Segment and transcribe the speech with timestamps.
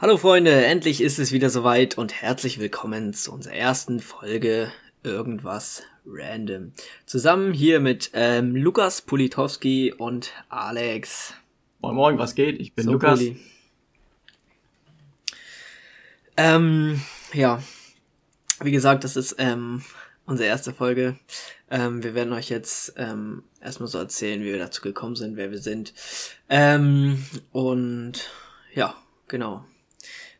[0.00, 4.70] Hallo Freunde, endlich ist es wieder soweit und herzlich willkommen zu unserer ersten Folge
[5.02, 6.72] Irgendwas Random.
[7.04, 11.34] Zusammen hier mit ähm, Lukas Politowski und Alex.
[11.80, 12.60] Moin Moin, was geht?
[12.60, 13.18] Ich bin so, Lukas.
[13.18, 13.40] Poli.
[16.36, 17.02] Ähm,
[17.32, 17.60] ja,
[18.62, 19.82] wie gesagt, das ist ähm,
[20.26, 21.18] unsere erste Folge.
[21.72, 25.50] Ähm, wir werden euch jetzt ähm, erstmal so erzählen, wie wir dazu gekommen sind, wer
[25.50, 25.92] wir sind.
[26.48, 28.30] Ähm, und
[28.72, 28.94] ja,
[29.26, 29.64] genau.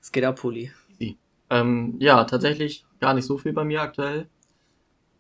[0.09, 0.73] Es geht ab, Poli.
[1.51, 4.27] Ähm, ja, tatsächlich gar nicht so viel bei mir aktuell.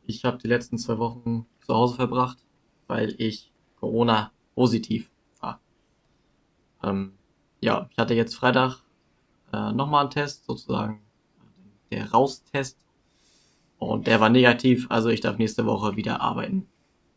[0.06, 2.38] Ich habe die letzten zwei Wochen zu Hause verbracht,
[2.87, 5.10] weil ich Corona positiv
[5.41, 5.60] war.
[6.82, 7.19] Ähm,
[7.60, 8.79] ja, ich hatte jetzt Freitag
[9.52, 11.02] äh, nochmal einen Test, sozusagen
[11.91, 12.79] der Raustest.
[13.77, 16.66] Und der war negativ, also ich darf nächste Woche wieder arbeiten.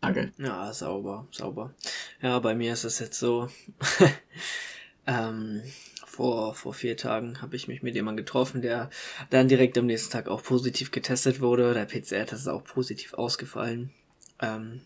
[0.02, 0.34] Danke.
[0.38, 1.74] Ja, sauber, sauber.
[2.22, 3.48] Ja, bei mir ist es jetzt so.
[5.08, 5.62] ähm,
[6.12, 8.90] vor, vor vier Tagen habe ich mich mit jemandem getroffen, der
[9.30, 11.74] dann direkt am nächsten Tag auch positiv getestet wurde.
[11.74, 13.92] Der PCR-Test ist auch positiv ausgefallen.
[14.42, 14.82] Ähm,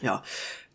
[0.00, 0.22] ja,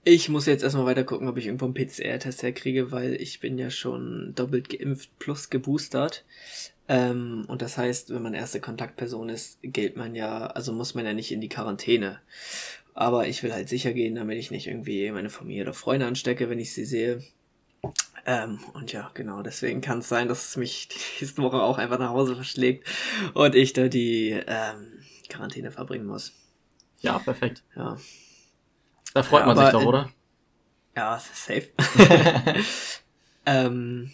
[0.04, 3.58] ich muss jetzt erstmal weiter gucken, ob ich irgendwo einen PCR-Test herkriege, weil ich bin
[3.58, 6.24] ja schon doppelt geimpft plus geboostert.
[6.88, 11.06] Ähm, und das heißt, wenn man erste Kontaktperson ist, gilt man ja, also muss man
[11.06, 12.20] ja nicht in die Quarantäne.
[12.94, 16.48] Aber ich will halt sicher gehen, damit ich nicht irgendwie meine Familie oder Freunde anstecke,
[16.50, 17.24] wenn ich sie sehe.
[18.30, 20.90] Ähm, und ja, genau, deswegen kann es sein, dass es mich
[21.20, 22.86] diese Woche auch einfach nach Hause verschlägt
[23.34, 26.34] und ich da die ähm, Quarantäne verbringen muss.
[27.00, 27.64] Ja, perfekt.
[27.78, 27.96] Ja.
[29.14, 30.10] Da freut ja, man sich doch, oder?
[30.94, 31.70] Ja, safe.
[33.46, 34.12] ähm,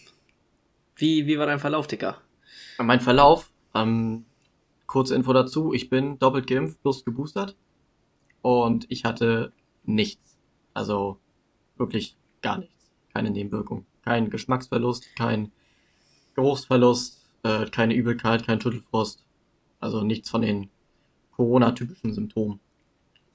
[0.96, 2.22] wie, wie war dein Verlauf, Dicker?
[2.78, 4.26] Mein Verlauf, ähm,
[4.86, 7.56] kurze Info dazu, ich bin doppelt geimpft plus geboostert
[8.44, 9.54] und ich hatte
[9.86, 10.38] nichts.
[10.76, 11.18] Also
[11.78, 12.92] wirklich gar nichts.
[13.12, 15.52] Keine Nebenwirkung kein Geschmacksverlust, kein
[16.36, 19.24] Geruchsverlust, äh, keine Übelkeit, kein Schüttelfrost.
[19.80, 20.70] Also nichts von den
[21.36, 22.60] Corona-typischen Symptomen.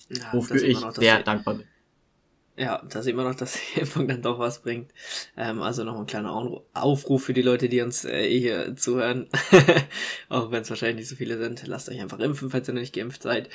[0.09, 1.67] Ja, wofür ich noch, sehr dankbar bin.
[2.59, 4.93] Ja, da sieht man noch, dass die Impfung dann doch was bringt.
[5.37, 6.33] Ähm, also noch ein kleiner
[6.75, 9.29] Aufruf für die Leute, die uns äh, eh hier zuhören.
[10.29, 11.67] Auch wenn es wahrscheinlich nicht so viele sind.
[11.67, 13.49] Lasst euch einfach impfen, falls ihr noch nicht geimpft seid.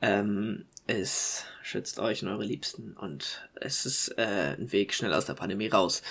[0.00, 5.26] Ähm, es schützt euch und eure Liebsten und es ist äh, ein Weg schnell aus
[5.26, 6.02] der Pandemie raus.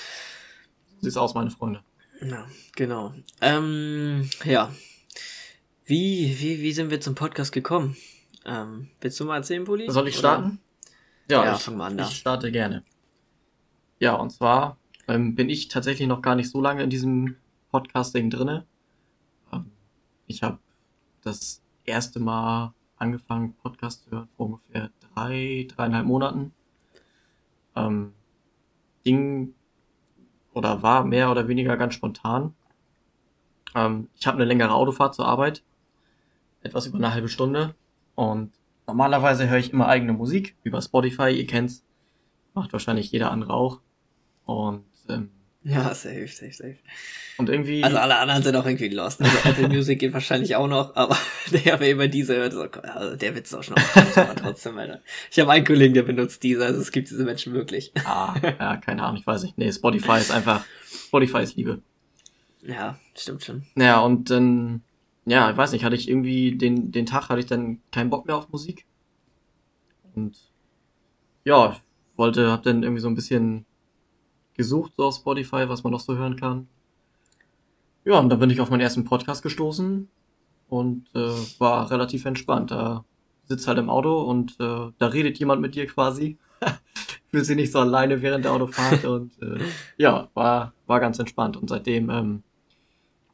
[0.99, 1.83] Sieht's aus, meine Freunde.
[2.21, 3.13] Ja, genau.
[3.41, 4.71] Ähm, ja.
[5.85, 7.95] Wie, wie, wie sind wir zum Podcast gekommen?
[8.45, 9.89] Ähm, willst du mal erzählen, Poli?
[9.89, 10.59] Soll ich starten?
[11.29, 12.83] Ja, ja ich, fang mal an, ich starte gerne.
[13.99, 14.77] Ja, und zwar
[15.07, 17.35] ähm, bin ich tatsächlich noch gar nicht so lange in diesem
[17.71, 18.65] Podcasting drinne.
[19.51, 19.71] Ähm,
[20.25, 20.59] ich habe
[21.21, 26.53] das erste Mal angefangen, Podcast zu hören vor ungefähr drei, dreieinhalb Monaten.
[27.75, 28.13] Ähm,
[29.03, 29.53] ging
[30.57, 32.53] oder war mehr oder weniger ganz spontan.
[33.75, 35.63] Ähm, ich habe eine längere Autofahrt zur Arbeit,
[36.61, 37.75] etwas über eine halbe Stunde.
[38.15, 38.51] Und
[38.87, 41.83] normalerweise höre ich immer eigene Musik über Spotify, ihr kennt's.
[42.55, 43.81] Macht wahrscheinlich jeder andere auch.
[44.45, 45.29] Und ähm,
[45.63, 46.77] ja, safe, safe, safe.
[47.37, 47.83] Und irgendwie.
[47.83, 49.21] Also alle anderen sind auch irgendwie lost.
[49.21, 51.17] Also Apple Music geht wahrscheinlich auch noch, aber
[51.51, 53.75] der, wer immer diese hört, so, also der Witz auch schon
[54.15, 55.01] aber trotzdem, Alter.
[55.31, 57.91] Ich habe einen Kollegen, der benutzt diese, also es gibt diese Menschen wirklich.
[58.05, 59.57] Ah, ja, keine Ahnung, ich weiß nicht.
[59.57, 61.81] Nee, Spotify ist einfach, Spotify ist Liebe.
[62.63, 63.63] Ja, stimmt schon.
[63.75, 64.81] Ja, und dann,
[65.25, 68.25] ja, ich weiß nicht, hatte ich irgendwie, den, den Tag hatte ich dann keinen Bock
[68.25, 68.85] mehr auf Musik.
[70.15, 70.37] Und
[71.43, 73.66] ja, ich wollte, hab dann irgendwie so ein bisschen
[74.57, 76.67] gesucht so auf Spotify, was man noch so hören kann.
[78.03, 80.07] Ja, und dann bin ich auf meinen ersten Podcast gestoßen
[80.69, 82.71] und äh, war relativ entspannt.
[82.71, 83.05] Da
[83.45, 86.37] sitzt halt im Auto und äh, da redet jemand mit dir quasi.
[87.31, 89.59] Fühlt sich nicht so alleine während der Autofahrt und äh,
[89.97, 91.57] ja, war, war ganz entspannt.
[91.57, 92.43] Und seitdem ähm,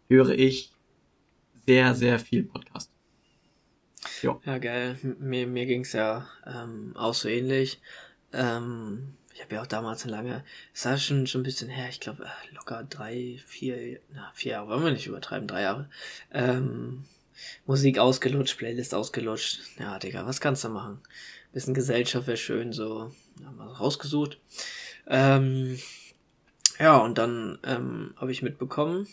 [0.09, 0.71] höre ich
[1.65, 2.91] sehr, sehr viel Podcast.
[4.21, 4.41] Jo.
[4.45, 4.97] Ja, geil.
[5.19, 7.81] Mir, mir ging's ja ähm, auch so ähnlich.
[8.31, 11.87] Ähm, ich habe ja auch damals eine lange, es war schon, schon ein bisschen her,
[11.89, 15.89] ich glaube äh, locker drei, vier, na, vier Jahre, wollen wir nicht übertreiben, drei Jahre.
[16.31, 17.05] Ähm,
[17.65, 19.61] Musik ausgelutscht, Playlist ausgelutscht.
[19.79, 21.01] Ja, Digga, was kannst du machen?
[21.51, 23.11] Bisschen Gesellschaft wäre schön, so,
[23.43, 24.39] haben wir rausgesucht.
[25.07, 25.79] Ähm,
[26.79, 29.07] ja, und dann ähm, habe ich mitbekommen,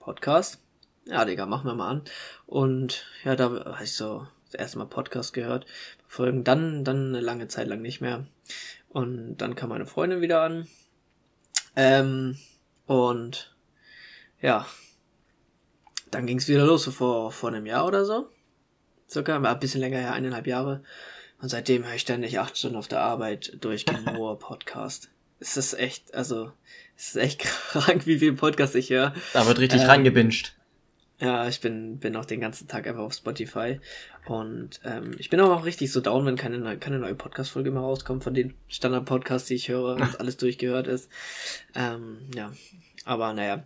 [0.00, 0.60] Podcast.
[1.06, 2.02] Ja, Digga, machen wir mal an.
[2.46, 5.66] Und ja, da habe ich so das erste Mal Podcast gehört.
[6.06, 8.26] Folgen dann, dann eine lange Zeit lang nicht mehr.
[8.94, 10.68] Und dann kam meine Freundin wieder an.
[11.74, 12.38] Ähm,
[12.86, 13.52] und
[14.40, 14.68] ja,
[16.12, 18.28] dann ging es wieder los, so vor, vor einem Jahr oder so.
[19.10, 20.84] Circa, ein bisschen länger her, eineinhalb Jahre.
[21.42, 25.10] Und seitdem höre ich ständig acht Stunden auf der Arbeit durchgehend nur Podcast.
[25.40, 26.52] es ist echt, also,
[26.96, 27.40] es ist echt
[27.72, 29.12] krank, wie viel Podcast ich höre.
[29.32, 30.54] Da wird richtig ähm, reingebinscht.
[31.24, 33.80] Ja, ich bin, bin auch den ganzen Tag einfach auf Spotify.
[34.26, 37.80] Und ähm, ich bin aber auch richtig so down, wenn keine, keine neue Podcast-Folge mehr
[37.80, 41.10] rauskommt von den Standard-Podcasts, die ich höre und alles durchgehört ist.
[41.74, 42.52] Ähm, ja,
[43.06, 43.64] aber naja,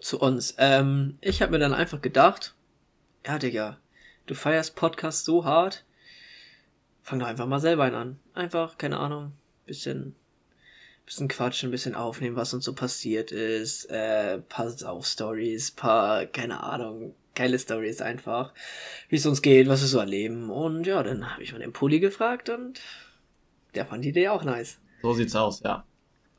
[0.00, 0.54] zu uns.
[0.56, 2.54] Ähm, ich habe mir dann einfach gedacht,
[3.26, 3.76] ja, Digga,
[4.24, 5.84] du feierst Podcast so hart,
[7.02, 8.18] fang doch einfach mal selber einen an.
[8.32, 9.32] Einfach, keine Ahnung,
[9.66, 10.16] bisschen
[11.04, 16.62] bisschen quatschen, ein bisschen aufnehmen, was uns so passiert ist, äh, paar Sauf-Stories, paar, keine
[16.62, 18.52] Ahnung, geile Stories einfach,
[19.08, 20.50] wie es uns geht, was wir so erleben.
[20.50, 22.80] Und ja, dann habe ich mal den Pulli gefragt und
[23.74, 24.78] der fand die Idee auch nice.
[25.02, 25.84] So sieht's aus, ja.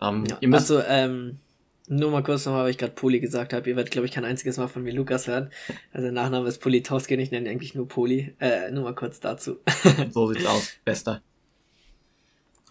[0.02, 1.40] Ähm, ja also, ähm,
[1.88, 3.70] nur mal kurz nochmal, weil ich gerade Poli gesagt habe.
[3.70, 5.52] Ihr werdet, glaube ich, kein einziges Mal von mir Lukas hören.
[5.92, 8.36] Also der Nachname ist Politowski, ich nenne eigentlich nur Poli.
[8.40, 9.58] Äh, nur mal kurz dazu.
[10.12, 10.72] so sieht's aus.
[10.86, 11.22] Bester.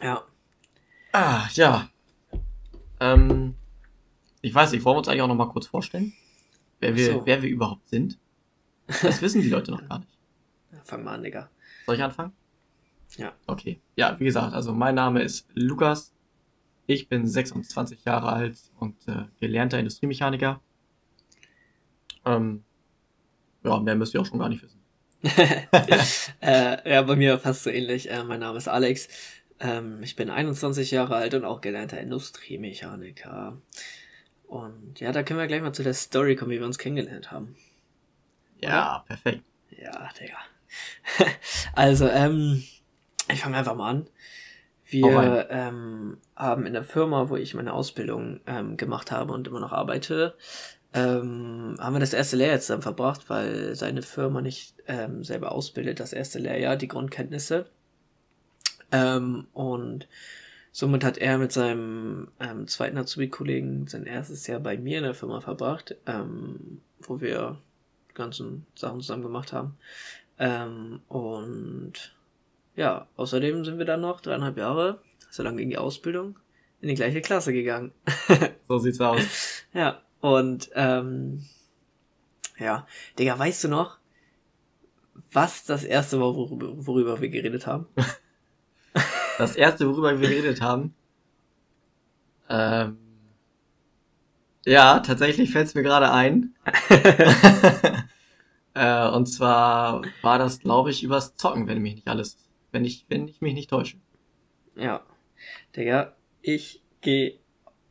[0.01, 0.25] Ja.
[1.13, 1.89] Ah, ja.
[3.01, 3.55] Ähm,
[4.41, 6.15] ich weiß nicht, wollen wir uns eigentlich auch noch mal kurz vorstellen?
[6.81, 7.27] Wer wir, so.
[7.27, 8.19] wer wir überhaupt sind?
[8.87, 10.11] Das wissen die Leute noch gar nicht.
[10.73, 11.51] Ja, fang mal an, Digga.
[11.85, 12.33] Soll ich anfangen?
[13.19, 13.35] Ja.
[13.47, 13.79] Okay.
[13.95, 16.15] Ja, wie gesagt, also mein Name ist Lukas.
[16.87, 20.63] Ich bin 26 Jahre alt und äh, gelernter Industriemechaniker.
[22.25, 22.65] Ähm,
[23.65, 24.81] ja, mehr müsst ihr auch schon gar nicht wissen.
[26.41, 28.11] äh, ja, bei mir fast so ähnlich.
[28.11, 29.09] Äh, mein Name ist Alex.
[29.63, 33.57] Ähm, ich bin 21 Jahre alt und auch gelernter Industriemechaniker.
[34.49, 37.31] Und ja, da können wir gleich mal zu der Story kommen, wie wir uns kennengelernt
[37.31, 37.57] haben.
[38.61, 39.05] Ja, Oder?
[39.07, 39.43] perfekt.
[39.71, 40.37] Ja, Digga.
[41.75, 42.63] also, ähm,
[43.31, 44.07] ich fange einfach mal an.
[44.85, 49.61] Wir ähm, haben in der Firma, wo ich meine Ausbildung ähm, gemacht habe und immer
[49.61, 50.37] noch arbeite,
[50.93, 55.99] ähm, haben wir das erste Lehrjahr zusammen verbracht, weil seine Firma nicht ähm, selber ausbildet,
[55.99, 57.71] das erste Lehrjahr, die Grundkenntnisse.
[58.93, 60.07] Ähm, und
[60.71, 65.15] somit hat er mit seinem ähm, zweiten Azubi-Kollegen sein erstes Jahr bei mir in der
[65.15, 67.59] Firma verbracht, ähm, wo wir
[68.11, 69.77] die ganzen Sachen zusammen gemacht haben.
[70.39, 72.15] Ähm, und
[72.77, 75.01] ja, außerdem sind wir dann noch dreieinhalb Jahre,
[75.31, 76.39] so lange ging die Ausbildung,
[76.81, 77.93] in die gleiche Klasse gegangen.
[78.69, 79.23] so sieht's aus.
[79.73, 81.45] Ja, und ähm,
[82.59, 82.87] ja,
[83.19, 83.99] Digga, weißt du noch,
[85.33, 87.87] was das erste war, worüber, worüber wir geredet haben?
[89.39, 90.95] das erste, worüber wir geredet haben?
[92.49, 92.99] Ähm,
[94.65, 96.55] ja, tatsächlich fällt es mir gerade ein.
[98.75, 102.39] äh, und zwar war das, glaube ich, übers Zocken, wenn mich nicht alles
[102.73, 103.99] wenn ich, wenn ich mich nicht täusche.
[104.75, 105.03] Ja.
[105.77, 107.39] Digga, ich gehe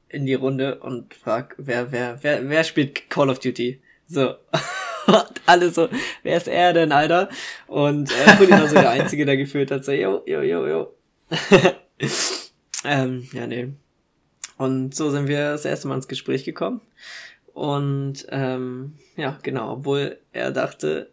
[0.09, 3.81] in die Runde und frag, wer, wer, wer, wer spielt Call of Duty?
[4.07, 4.35] So.
[5.07, 5.87] und alle so,
[6.23, 7.29] wer ist er denn, Alter?
[7.67, 10.93] Und äh, Kuli war so der Einzige, der gefühlt hat, so, yo, yo, yo, yo.
[12.83, 13.73] ähm, ja, nee.
[14.57, 16.81] Und so sind wir das erste Mal ins Gespräch gekommen.
[17.53, 21.11] Und ähm, ja, genau, obwohl er dachte,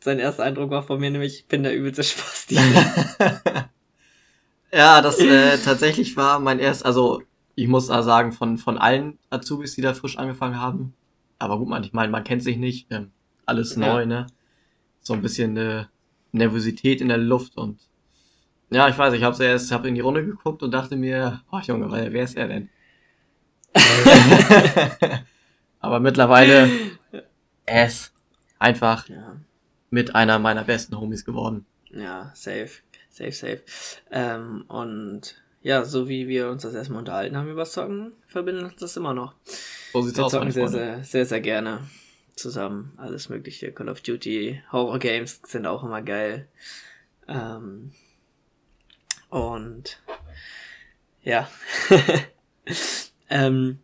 [0.00, 2.54] sein erster Eindruck war von mir nämlich, ich bin der übelste Spasti.
[4.72, 7.22] ja, das äh, tatsächlich war mein erst, also
[7.56, 10.94] ich muss da sagen, von, von allen Azubis, die da frisch angefangen haben.
[11.38, 13.10] Aber gut, man, ich meine, man kennt sich nicht, ähm,
[13.44, 13.92] alles ja.
[13.92, 14.26] neu, ne?
[15.00, 15.84] So ein bisschen äh,
[16.32, 17.78] Nervosität in der Luft und
[18.70, 21.60] ja, ich weiß, ich habe erst, hab in die Runde geguckt und dachte mir, oh
[21.60, 22.68] Junge, wer ist er denn?
[25.80, 26.70] Aber mittlerweile
[27.66, 28.12] es
[28.58, 29.36] einfach ja
[29.90, 31.66] mit einer meiner besten Homies geworden.
[31.90, 32.70] Ja, safe.
[33.10, 33.62] Safe, safe.
[34.10, 38.76] Ähm, und ja, so wie wir uns das erstmal unterhalten haben über Zocken, verbindet uns
[38.76, 39.34] das immer noch.
[39.92, 41.80] So sieht's wir aus, zocken sehr, sehr, sehr, sehr gerne
[42.34, 42.92] zusammen.
[42.98, 43.72] Alles mögliche.
[43.72, 46.46] Call of Duty, Horror Games sind auch immer geil.
[47.26, 47.92] Ähm,
[49.30, 50.00] und
[51.22, 51.48] ja.
[53.30, 53.78] ähm,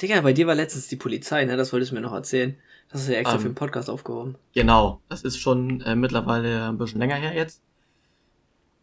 [0.00, 1.56] Digga, bei dir war letztens die Polizei, ne?
[1.56, 2.56] Das wolltest du mir noch erzählen.
[2.90, 4.36] Das ist ja extra ähm, für den Podcast aufgehoben.
[4.54, 7.62] Genau, das ist schon äh, mittlerweile ein bisschen länger her jetzt.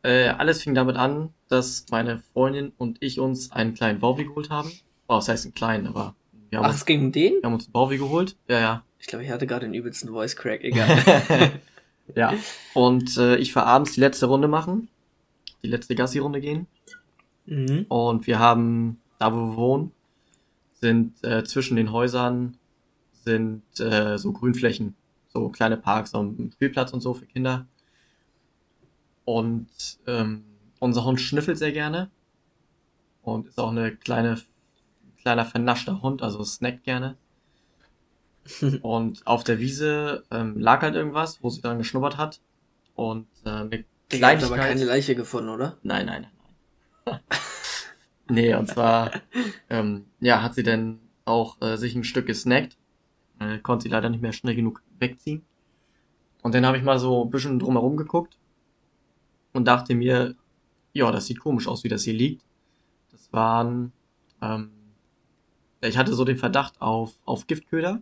[0.03, 4.49] Äh, alles fing damit an, dass meine Freundin und ich uns einen kleinen Bauwi geholt
[4.49, 4.71] haben.
[5.07, 6.15] Oh, das heißt einen kleinen, aber
[6.49, 7.33] wir haben Ach, uns, es ging um den?
[7.33, 8.37] Wir haben uns einen Bauwi geholt.
[8.47, 8.83] Ja, ja.
[8.99, 11.51] Ich glaube, ich hatte gerade den übelsten Voice Crack, egal.
[12.15, 12.33] ja.
[12.73, 14.87] Und äh, ich war abends die letzte Runde machen.
[15.63, 16.67] Die letzte Gassi-Runde gehen.
[17.45, 17.85] Mhm.
[17.89, 19.91] Und wir haben, da wo wir wohnen,
[20.79, 22.57] sind äh, zwischen den Häusern
[23.23, 24.95] sind äh, so Grünflächen,
[25.27, 27.65] so kleine Parks, so ein Spielplatz und so für Kinder.
[29.25, 29.67] Und
[30.05, 30.43] ähm,
[30.79, 32.09] unser Hund schnüffelt sehr gerne
[33.23, 34.39] und ist auch eine kleine,
[35.21, 37.17] kleiner vernaschter Hund, also snackt gerne.
[38.81, 42.39] und auf der Wiese ähm, lag halt irgendwas, wo sie dann geschnuppert hat.
[42.95, 44.51] Und äh, eine Kleinigkeit...
[44.51, 45.77] aber keine Leiche gefunden, oder?
[45.83, 46.27] Nein, nein,
[47.05, 47.19] nein.
[48.29, 49.11] nee, und zwar,
[49.69, 52.77] ähm, ja, hat sie dann auch äh, sich ein Stück gesnackt.
[53.39, 55.43] Äh, konnte sie leider nicht mehr schnell genug wegziehen.
[56.41, 58.37] Und dann habe ich mal so ein bisschen drumherum geguckt
[59.53, 60.35] und dachte mir,
[60.93, 62.43] ja, das sieht komisch aus, wie das hier liegt.
[63.11, 63.91] Das waren,
[64.41, 64.71] ähm,
[65.81, 68.01] ich hatte so den Verdacht auf, auf Giftköder.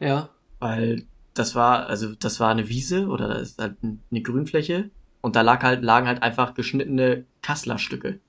[0.00, 0.30] Ja.
[0.58, 5.36] Weil das war, also das war eine Wiese oder das ist halt eine Grünfläche und
[5.36, 8.20] da lag halt, lagen halt einfach geschnittene Kasslerstücke.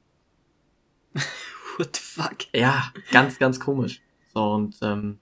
[1.78, 2.54] What the fuck?
[2.54, 4.02] Ja, ganz, ganz komisch.
[4.34, 5.20] So, und ähm,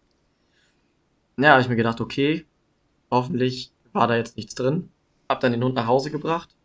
[1.37, 2.45] ja, habe ich mir gedacht, okay,
[3.11, 4.89] hoffentlich war da jetzt nichts drin.
[5.29, 6.55] Hab dann den Hund nach Hause gebracht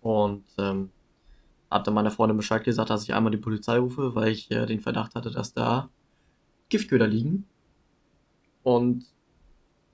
[0.00, 0.90] und ähm,
[1.70, 4.66] hab dann meiner Freundin Bescheid gesagt, dass ich einmal die Polizei rufe, weil ich äh,
[4.66, 5.88] den Verdacht hatte, dass da
[6.68, 7.46] Giftköder liegen.
[8.62, 9.06] Und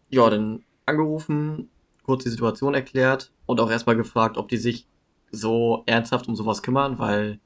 [0.08, 1.70] ja, dann angerufen,
[2.10, 4.88] kurz die Situation erklärt und auch erstmal gefragt, ob die sich
[5.30, 7.38] so ernsthaft um sowas kümmern, weil,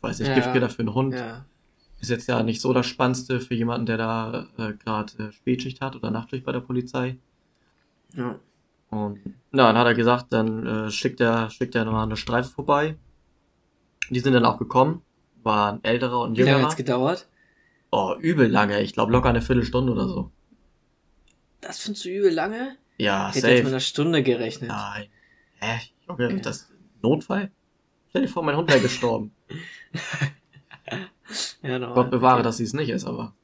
[0.00, 1.44] weiß ich, ja, Giftköder für einen Hund ja.
[2.00, 5.82] ist jetzt ja nicht so das Spannendste für jemanden, der da äh, gerade äh, Spätschicht
[5.82, 7.18] hat oder Nachtschicht bei der Polizei.
[8.16, 8.38] Ja.
[8.88, 9.20] Und
[9.50, 12.96] na, dann hat er gesagt, dann äh, schickt er, schickt er nochmal eine Streife vorbei.
[14.08, 15.02] Die sind dann auch gekommen,
[15.42, 16.46] waren älterer und jüngerer.
[16.46, 17.28] Wie lange hat's gedauert?
[17.90, 18.80] Oh, übel lange.
[18.80, 20.30] Ich glaube locker eine Viertelstunde oder so.
[21.60, 22.78] Das findest du übel lange?
[23.02, 23.54] Ja, ich hätte safe.
[23.54, 24.70] jetzt mit einer Stunde gerechnet.
[24.70, 25.08] Nein.
[25.58, 25.80] Hä?
[26.06, 26.70] Junge, das
[27.02, 27.50] Notfall?
[28.10, 29.32] Stell dir vor, mein Hund wäre gestorben.
[31.62, 32.42] ja, no, Gott bewahre, okay.
[32.44, 33.34] dass sie es nicht ist, aber.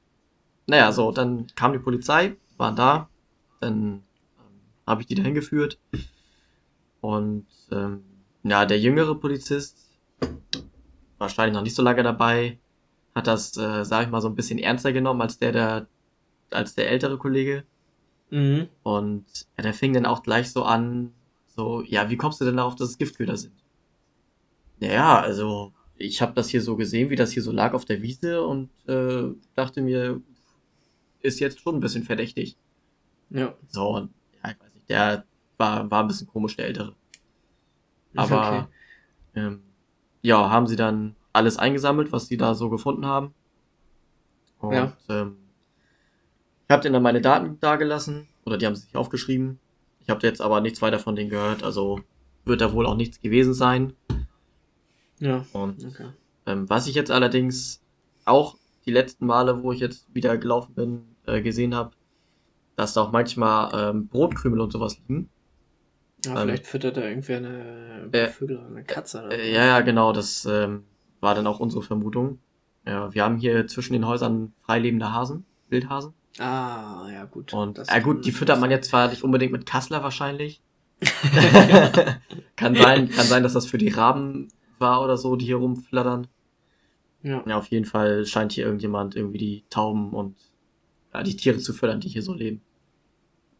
[0.68, 3.08] Naja, so, dann kam die Polizei, waren da,
[3.58, 4.02] dann ähm,
[4.86, 5.80] habe ich die dahin geführt.
[7.00, 8.04] Und ähm,
[8.44, 9.90] ja, der jüngere Polizist,
[11.18, 12.60] wahrscheinlich noch nicht so lange dabei,
[13.12, 15.88] hat das, äh, sag ich mal, so ein bisschen ernster genommen als der, der,
[16.52, 17.64] als der ältere Kollege.
[18.30, 18.68] Mhm.
[18.82, 19.24] Und
[19.56, 21.12] ja, der fing dann auch gleich so an,
[21.46, 23.54] so, ja, wie kommst du denn darauf, dass es Giftköder sind?
[24.80, 28.02] Naja, also ich habe das hier so gesehen, wie das hier so lag auf der
[28.02, 30.20] Wiese und äh, dachte mir,
[31.20, 32.56] ist jetzt schon ein bisschen verdächtig.
[33.30, 33.54] Ja.
[33.68, 35.24] So, und ja, ich weiß nicht, der
[35.56, 36.94] war, war ein bisschen komisch, der Ältere.
[38.14, 38.68] Aber
[39.34, 39.46] okay.
[39.46, 39.62] ähm,
[40.22, 43.34] ja, haben sie dann alles eingesammelt, was sie da so gefunden haben.
[44.60, 44.96] Und ja.
[45.08, 45.36] ähm,
[46.68, 49.58] ich habe denen dann meine Daten dagelassen oder die haben sich aufgeschrieben.
[50.02, 52.00] Ich habe jetzt aber nichts weiter von denen gehört, also
[52.44, 53.94] wird da wohl auch nichts gewesen sein.
[55.18, 55.46] Ja.
[55.54, 56.08] Und okay.
[56.44, 57.82] ähm, was ich jetzt allerdings
[58.26, 61.92] auch die letzten Male, wo ich jetzt wieder gelaufen bin, äh, gesehen habe,
[62.76, 65.30] dass da auch manchmal ähm, Brotkrümel und sowas liegen.
[66.26, 69.24] Ja, ähm, vielleicht füttert da irgendwie eine äh, Vögel oder eine Katze.
[69.24, 70.84] Oder äh, ja, ja, genau, das ähm,
[71.20, 72.40] war dann auch unsere Vermutung.
[72.86, 76.12] Ja, wir haben hier zwischen den Häusern freilebende Hasen, Wildhasen.
[76.38, 77.52] Ah, ja, gut.
[77.52, 80.60] Und, ja, gut, die füttert man jetzt zwar nicht unbedingt mit Kassler wahrscheinlich.
[82.56, 86.26] kann sein, kann sein, dass das für die Raben war oder so, die hier rumflattern.
[87.22, 87.42] Ja.
[87.46, 90.36] ja, auf jeden Fall scheint hier irgendjemand irgendwie die Tauben und
[91.12, 92.60] ja, die Tiere zu fördern, die hier so leben.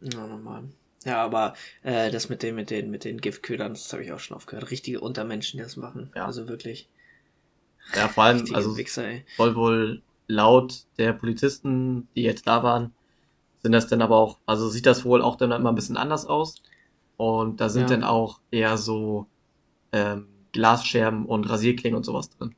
[0.01, 0.63] Ja, normal.
[1.05, 4.19] Ja, aber äh, das mit den, mit den, mit den Giftködern, das habe ich auch
[4.19, 4.71] schon aufgehört.
[4.71, 6.11] Richtige Untermenschen, die das machen.
[6.15, 6.25] Ja.
[6.25, 6.89] Also wirklich.
[7.95, 12.93] Ja, vor allem, also Wichser, soll wohl laut der Polizisten, die jetzt da waren,
[13.61, 16.25] sind das dann aber auch, also sieht das wohl auch dann immer ein bisschen anders
[16.25, 16.61] aus.
[17.17, 17.97] Und da sind ja.
[17.97, 19.27] dann auch eher so
[19.91, 22.55] ähm, Glasscherben und Rasierklingen und sowas drin.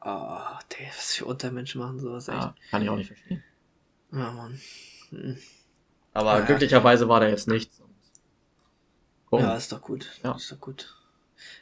[0.00, 2.38] Oh, der, was für Untermenschen machen sowas echt.
[2.38, 3.44] Ja, kann ich auch nicht verstehen.
[4.10, 4.58] Ja, Mann.
[5.10, 5.36] Hm.
[6.14, 7.82] Aber ja, glücklicherweise war da jetzt nichts.
[9.30, 10.08] Ja, ist doch gut.
[10.24, 10.32] Ja.
[10.32, 10.96] Ist doch gut.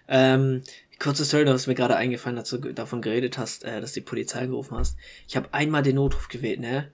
[0.08, 0.62] Ähm,
[0.98, 4.00] kurze Story, du hast mir gerade eingefallen, dass du davon geredet hast, äh, dass die
[4.00, 4.96] Polizei gerufen hast.
[5.28, 6.90] Ich habe einmal den Notruf gewählt, ne?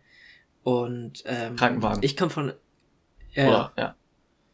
[0.62, 2.02] Und ähm, Krankenwagen.
[2.02, 2.52] Ich komme von.
[3.32, 3.96] Ja, Oder, ja.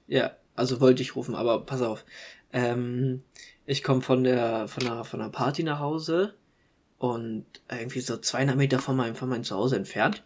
[0.09, 2.05] Ja, also wollte ich rufen, aber pass auf.
[2.53, 3.23] Ähm,
[3.65, 6.35] ich komme von der von einer von einer Party nach Hause
[6.99, 10.23] und irgendwie so 200 Meter von meinem von meinem Zuhause entfernt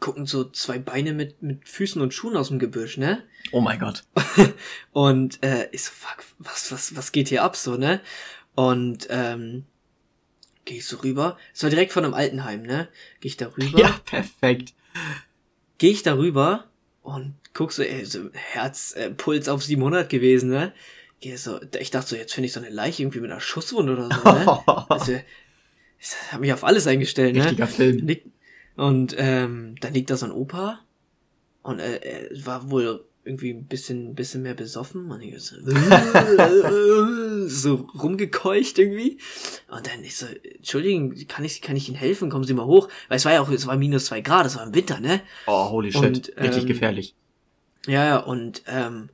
[0.00, 3.22] gucken so zwei Beine mit, mit Füßen und Schuhen aus dem Gebüsch, ne?
[3.52, 4.04] Oh mein Gott.
[4.92, 8.00] und äh, ich so, fuck, was, was, was geht hier ab, so, ne?
[8.54, 9.64] Und ähm,
[10.64, 11.36] gehe ich so rüber.
[11.54, 12.88] Es war direkt von einem Altenheim, ne?
[13.20, 13.78] Gehe ich da rüber.
[13.78, 14.72] Ja, perfekt.
[15.78, 16.64] Gehe ich da rüber
[17.02, 20.72] und guck so, ey, so Herz, äh, Puls auf 700 gewesen, ne?
[21.20, 23.92] Geh so, ich dachte so, jetzt finde ich so eine Leiche irgendwie mit einer Schusswunde
[23.92, 24.86] oder so, ne?
[24.88, 25.12] also,
[25.98, 27.44] ich habe mich auf alles eingestellt, ne?
[27.44, 28.06] Richtiger Film.
[28.06, 28.24] Lieg,
[28.76, 30.80] und ähm, dann liegt da so ein Opa
[31.62, 35.06] und äh, er war wohl irgendwie ein bisschen, bisschen mehr besoffen.
[35.06, 35.56] Man so,
[37.48, 39.18] so rumgekeucht irgendwie.
[39.68, 42.30] Und dann ich so, Entschuldigung, kann ich, kann ich Ihnen helfen?
[42.30, 42.88] Kommen Sie mal hoch.
[43.08, 45.20] Weil es war ja auch, es war minus zwei Grad, es war im Winter, ne?
[45.46, 46.02] Oh, holy shit.
[46.02, 47.14] Und, Richtig ähm, gefährlich.
[47.86, 49.10] Ja, ja, und ähm,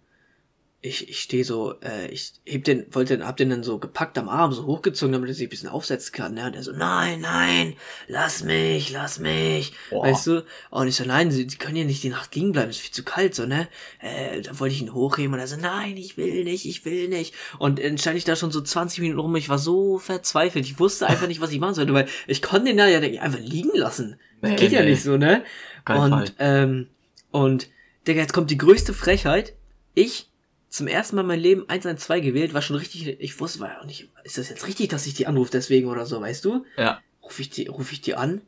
[0.87, 4.17] ich, ich stehe so, äh, ich heb den, wollte den, hab den dann so gepackt
[4.19, 6.35] am Arm, so hochgezogen, damit er sich ein bisschen aufsetzen kann.
[6.35, 6.47] Ne?
[6.47, 7.75] Und er so, nein, nein,
[8.07, 9.73] lass mich, lass mich.
[9.91, 10.05] Boah.
[10.05, 10.45] Weißt du?
[10.71, 12.93] Und ich so, nein, sie, sie können hier nicht die Nacht liegen bleiben, ist viel
[12.93, 13.69] zu kalt, so, ne?
[14.01, 17.09] Äh, da wollte ich ihn hochheben und er so, nein, ich will nicht, ich will
[17.09, 17.35] nicht.
[17.59, 20.65] Und dann stand ich da schon so 20 Minuten rum, ich war so verzweifelt.
[20.67, 23.41] Ich wusste einfach nicht, was ich machen sollte, weil ich konnte den da ja einfach
[23.41, 24.21] liegen lassen.
[24.41, 24.79] Das nee, geht nee.
[24.79, 25.45] ja nicht so, ne?
[25.85, 26.33] Kein und, Fall.
[26.39, 26.87] ähm,
[27.31, 27.69] und,
[28.07, 29.55] Digga, jetzt kommt die größte Frechheit.
[29.95, 30.29] Ich
[30.69, 33.81] zum ersten Mal in meinem Leben 112 gewählt, war schon richtig, ich wusste, war ja
[33.81, 36.65] auch nicht, ist das jetzt richtig, dass ich die anrufe deswegen oder so, weißt du?
[36.77, 37.01] Ja.
[37.23, 38.43] Ruf ich die, ruf ich die an?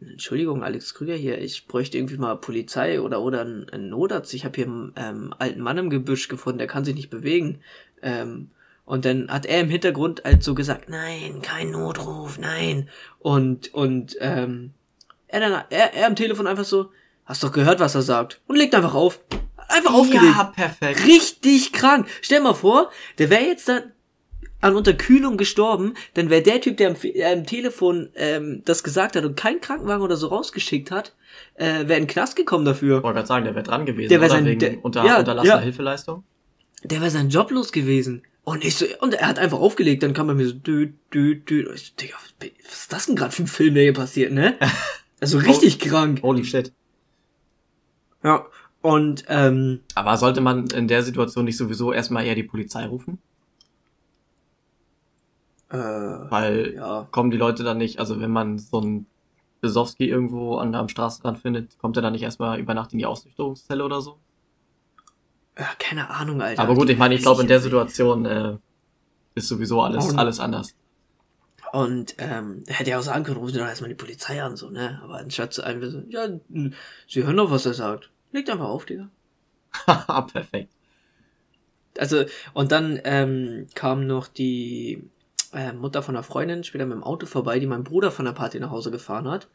[0.00, 4.32] Entschuldigung, Alex Krüger hier, ich bräuchte irgendwie mal Polizei oder, oder einen, einen Notarzt.
[4.32, 7.60] Ich habe hier einen ähm, alten Mann im Gebüsch gefunden, der kann sich nicht bewegen.
[8.00, 8.50] Ähm,
[8.84, 12.88] und dann hat er im Hintergrund halt so gesagt, nein, kein Notruf, nein.
[13.18, 14.72] Und, und, ähm,
[15.26, 16.90] er dann, er, er am Telefon einfach so,
[17.26, 18.40] hast doch gehört, was er sagt.
[18.46, 19.20] Und legt einfach auf.
[19.68, 20.34] Einfach aufgelegt.
[20.36, 21.06] Ja, perfekt.
[21.06, 22.06] Richtig krank.
[22.22, 23.82] Stell mal vor, der wäre jetzt da
[24.60, 29.14] an Unterkühlung gestorben, dann wäre der Typ, der am, äh, am Telefon ähm, das gesagt
[29.14, 31.14] hat und keinen Krankenwagen oder so rausgeschickt hat,
[31.54, 32.98] äh, wäre in den Knast gekommen dafür.
[32.98, 35.18] Ich wollte gerade sagen, der wäre dran gewesen, der wär sein, wegen der, unter, ja,
[35.18, 35.60] unterlassener ja.
[35.60, 36.24] Hilfeleistung.
[36.82, 38.22] Der wäre sein Job los gewesen.
[38.42, 41.36] Und ich so, und er hat einfach aufgelegt, dann kam er mir so, dü, dü,
[41.36, 41.68] dü.
[41.68, 44.32] Und ich so, Digga, was ist das denn gerade für ein Film, der hier passiert,
[44.32, 44.56] ne?
[45.20, 46.22] Also richtig oh, krank.
[46.22, 46.72] Holy shit.
[48.22, 48.46] Ja,
[48.88, 53.18] und ähm, aber sollte man in der Situation nicht sowieso erstmal eher die Polizei rufen?
[55.70, 57.06] Äh, Weil ja.
[57.10, 59.06] kommen die Leute dann nicht, also wenn man so einen
[59.60, 63.04] Besowski irgendwo an am Straßenrand findet, kommt er dann nicht erstmal über Nacht in die
[63.04, 64.18] Ausnüchterungszelle oder so?
[65.58, 66.62] Ja, keine Ahnung, Alter.
[66.62, 68.56] Aber gut, ich meine, ich glaube, in der Situation äh,
[69.34, 70.74] ist sowieso alles, und, alles anders.
[71.72, 74.56] Und ähm, er hätte ja auch sagen können, rufen Sie doch erstmal die Polizei an,
[74.56, 74.98] so, ne?
[75.04, 76.28] Aber anstatt zu einem so, ja,
[77.06, 78.10] Sie hören doch, was er sagt.
[78.32, 79.10] Legt einfach auf, Digga.
[80.32, 80.70] Perfekt.
[81.98, 85.02] Also, und dann ähm, kam noch die
[85.52, 88.32] äh, Mutter von einer Freundin später mit dem Auto vorbei, die mein Bruder von der
[88.32, 89.48] Party nach Hause gefahren hat.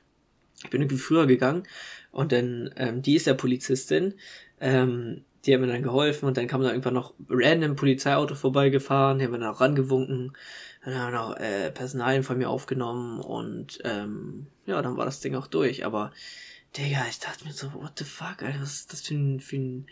[0.63, 1.63] Ich bin irgendwie früher gegangen
[2.11, 4.13] und dann, ähm, die ist ja Polizistin,
[4.59, 9.19] ähm, die haben mir dann geholfen und dann kam da irgendwann noch random Polizeiauto vorbeigefahren,
[9.19, 10.33] die haben mir dann auch rangewunken,
[10.86, 15.19] dann haben wir noch äh, Personalien von mir aufgenommen und ähm, ja, dann war das
[15.19, 16.12] Ding auch durch, aber
[16.77, 19.57] Digga, ich dachte mir so, what the fuck, Alter, was ist das für ein, für
[19.57, 19.88] ein,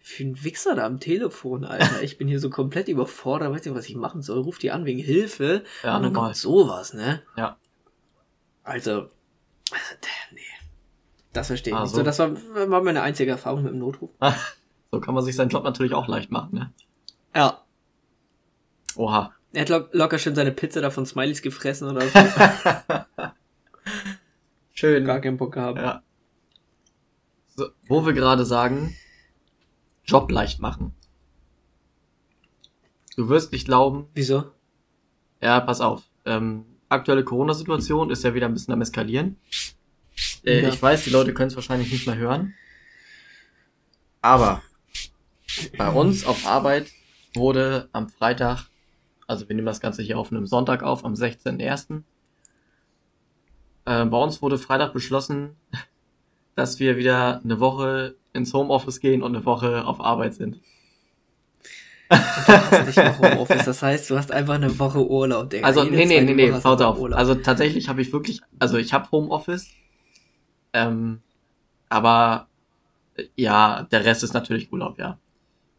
[0.00, 2.02] für ein Wichser da am Telefon, Alter?
[2.02, 4.40] Ich bin hier so komplett überfordert, weiß nicht, was ich machen soll.
[4.40, 5.64] Ruf die an wegen Hilfe.
[5.82, 7.22] Ja, und dann kommt sowas, ne?
[7.36, 7.56] Ja.
[8.62, 9.94] Also, also
[10.32, 10.40] nee.
[11.32, 11.90] Das verstehe ich ah, nicht.
[11.90, 11.98] So.
[11.98, 12.36] so, das war,
[12.70, 14.10] war meine einzige Erfahrung mit dem Notruf.
[14.92, 16.72] so kann man sich seinen Job natürlich auch leicht machen, ne?
[17.34, 17.64] Ja.
[18.94, 19.34] Oha.
[19.54, 22.18] Er hat lo locker schon seine Pizza da von Smileys gefressen oder so.
[24.72, 25.04] Schön.
[25.04, 25.78] Gar keinen Bock gehabt.
[25.78, 26.02] Ja.
[27.62, 28.96] So, wo wir gerade sagen,
[30.04, 30.94] Job leicht machen.
[33.16, 34.08] Du wirst nicht glauben.
[34.14, 34.50] Wieso?
[35.40, 36.02] Ja, pass auf.
[36.24, 39.36] Ähm, aktuelle Corona-Situation ist ja wieder ein bisschen am Eskalieren.
[40.44, 40.68] Äh, ja.
[40.70, 42.54] Ich weiß, die Leute können es wahrscheinlich nicht mehr hören.
[44.22, 44.62] Aber
[45.78, 46.88] bei uns auf Arbeit
[47.34, 48.66] wurde am Freitag,
[49.28, 52.02] also wir nehmen das Ganze hier auf einem Sonntag auf, am 16.01.
[53.84, 55.56] Äh, bei uns wurde Freitag beschlossen,
[56.54, 60.60] dass wir wieder eine Woche ins Homeoffice gehen und eine Woche auf Arbeit sind.
[62.10, 65.66] Und du hast nicht mal Homeoffice, das heißt, du hast einfach eine Woche Urlaub, Digga.
[65.66, 66.98] Also, nee, nee, nee, nee, pass auf.
[66.98, 67.18] Urlaub.
[67.18, 69.68] Also, tatsächlich habe ich wirklich, also, ich habe Homeoffice,
[70.72, 71.20] ähm,
[71.88, 72.48] aber,
[73.36, 75.18] ja, der Rest ist natürlich Urlaub, ja.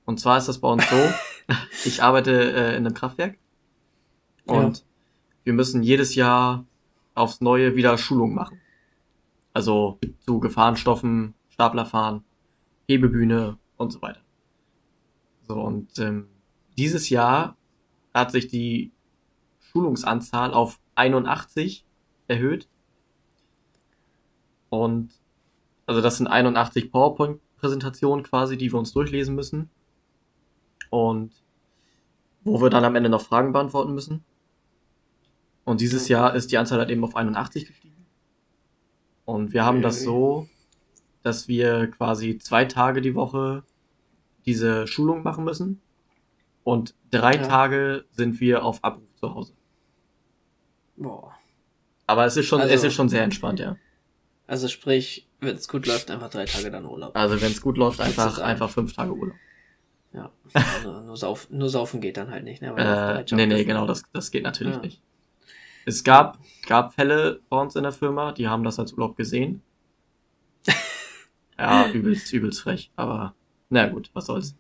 [0.06, 0.96] Und zwar ist das bei uns so,
[1.86, 3.38] ich arbeite äh, in einem Kraftwerk
[4.46, 4.84] und ja.
[5.44, 6.66] wir müssen jedes Jahr
[7.16, 8.60] aufs Neue wieder Schulung machen.
[9.54, 12.24] Also zu Gefahrenstoffen, Staplerfahren,
[12.88, 14.22] Hebebühne und so weiter.
[15.48, 16.28] So, und ähm,
[16.78, 17.56] dieses Jahr
[18.14, 18.92] hat sich die
[19.60, 21.86] Schulungsanzahl auf 81
[22.28, 22.68] erhöht.
[24.70, 25.12] Und
[25.86, 29.70] also das sind 81 PowerPoint-Präsentationen quasi, die wir uns durchlesen müssen.
[30.90, 31.32] Und
[32.44, 34.24] wo wir dann am Ende noch Fragen beantworten müssen.
[35.66, 37.93] Und dieses Jahr ist die Anzahl halt eben auf 81 gestiegen.
[39.26, 40.48] Und wir haben das so,
[41.22, 43.64] dass wir quasi zwei Tage die Woche
[44.46, 45.82] diese Schulung machen müssen.
[46.64, 47.44] Und drei ja.
[47.44, 49.54] Tage sind wir auf Abruf zu Hause.
[50.96, 51.34] Boah.
[52.06, 53.78] Aber es ist schon, also, es ist schon sehr entspannt, ja.
[54.46, 57.16] Also sprich, wenn es gut läuft, einfach drei Tage dann Urlaub.
[57.16, 59.36] Also wenn es gut läuft, einfach, einfach fünf Tage Urlaub.
[60.14, 60.32] Ja.
[60.54, 62.76] Also nur, sauf, nur saufen geht dann halt nicht, ne?
[62.76, 64.82] Weil äh, nee, nee, genau, das, das geht natürlich ja.
[64.82, 65.02] nicht.
[65.86, 69.62] Es gab, gab Fälle bei uns in der Firma, die haben das als Urlaub gesehen.
[71.58, 73.36] ja, übelst, übelst frech, aber
[73.70, 74.56] na gut, was soll's.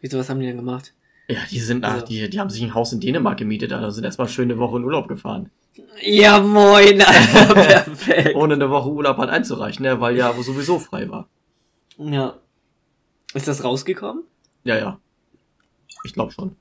[0.00, 0.94] Wieso, was haben die denn gemacht?
[1.28, 1.98] Ja, die sind, also.
[1.98, 4.58] ach, die, die haben sich ein Haus in Dänemark gemietet, also sind erstmal schön eine
[4.58, 5.50] Woche in Urlaub gefahren.
[6.02, 8.34] Ja, moin, Alter, perfekt.
[8.34, 11.28] Ohne eine Woche Urlaub halt einzureichen, ne, weil ja sowieso frei war.
[11.98, 12.38] Ja.
[13.34, 14.24] Ist das rausgekommen?
[14.64, 15.00] Ja, ja.
[16.04, 16.56] Ich glaube schon.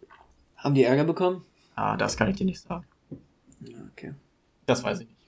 [0.58, 1.44] Haben die Ärger bekommen?
[1.76, 2.86] Ah, das kann ich dir nicht sagen.
[3.92, 4.14] Okay.
[4.66, 5.20] Das weiß ich nicht.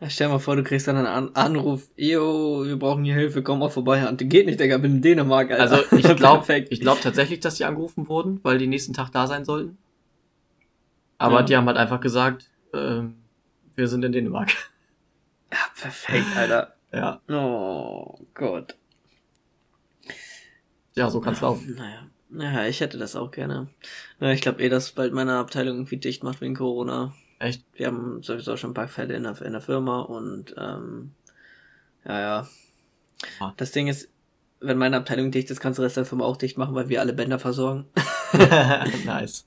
[0.00, 3.42] Ja, stell dir mal vor, du kriegst dann einen Anruf, yo, wir brauchen hier Hilfe,
[3.42, 4.08] komm mal vorbei.
[4.08, 5.62] Und geht nicht, Digga, bin in Dänemark, Alter.
[5.62, 9.26] Also ich glaube ich glaub tatsächlich, dass die angerufen wurden, weil die nächsten Tag da
[9.26, 9.76] sein sollten.
[11.18, 11.42] Aber ja.
[11.42, 13.16] die haben halt einfach gesagt, ähm,
[13.76, 14.50] wir sind in Dänemark.
[15.52, 16.74] Ja, perfekt, Alter.
[16.92, 17.20] ja.
[17.28, 18.76] Oh Gott.
[20.94, 21.74] Ja, so kann's laufen.
[21.76, 22.06] Naja.
[22.30, 23.68] Naja, ich hätte das auch gerne.
[24.20, 27.12] Ich glaube eh, dass bald meine Abteilung irgendwie dicht macht wegen Corona.
[27.40, 27.64] Echt?
[27.72, 31.12] Wir haben sowieso schon ein paar Fälle in der, in der Firma und ähm,
[32.04, 32.48] ja, ja.
[33.40, 33.54] Ah.
[33.56, 34.10] Das Ding ist,
[34.60, 37.00] wenn meine Abteilung dicht ist, kannst du Rest der Firma auch dicht machen, weil wir
[37.00, 37.86] alle Bänder versorgen.
[39.06, 39.46] nice.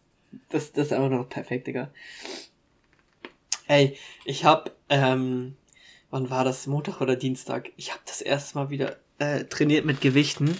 [0.50, 1.92] Das, das ist einfach noch perfekt, Digga.
[3.68, 5.56] Ey, ich hab, ähm,
[6.10, 6.66] wann war das?
[6.66, 7.70] Montag oder Dienstag?
[7.78, 10.58] Ich hab das erste Mal wieder äh, trainiert mit Gewichten.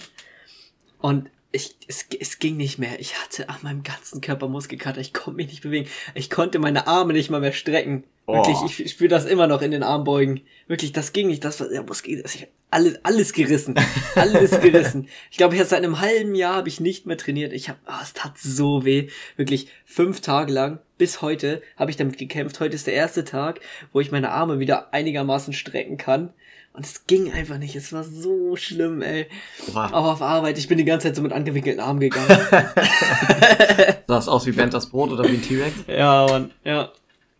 [1.00, 2.98] Und ich, es, es ging nicht mehr.
[2.98, 5.00] Ich hatte an meinem ganzen Körper Muskelkater.
[5.00, 5.88] Ich konnte mich nicht bewegen.
[6.14, 8.02] Ich konnte meine Arme nicht mal mehr strecken.
[8.26, 8.34] Oh.
[8.34, 10.40] Wirklich, ich spüre das immer noch in den Armbeugen.
[10.66, 11.44] Wirklich, das ging nicht.
[11.44, 13.76] Das war ja, Muskel, ich, alles, alles gerissen.
[14.16, 15.08] Alles gerissen.
[15.30, 17.52] Ich glaube, erst seit einem halben Jahr habe ich nicht mehr trainiert.
[17.52, 19.08] Ich habe, oh, es tat so weh.
[19.36, 22.58] Wirklich, fünf Tage lang, bis heute, habe ich damit gekämpft.
[22.58, 23.60] Heute ist der erste Tag,
[23.92, 26.32] wo ich meine Arme wieder einigermaßen strecken kann.
[26.74, 27.76] Und es ging einfach nicht.
[27.76, 29.28] Es war so schlimm, ey.
[29.68, 29.92] Wow.
[29.92, 30.58] Auch auf Arbeit.
[30.58, 32.26] Ich bin die ganze Zeit so mit angewickelten Armen gegangen.
[34.08, 35.84] Sah es aus wie Bent das Brot oder wie ein T-Rex?
[35.86, 36.50] Ja, Mann.
[36.64, 36.90] Ja.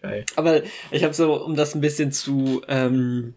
[0.03, 0.25] Geil.
[0.37, 3.35] Aber ich habe so, um das ein bisschen zu, ähm,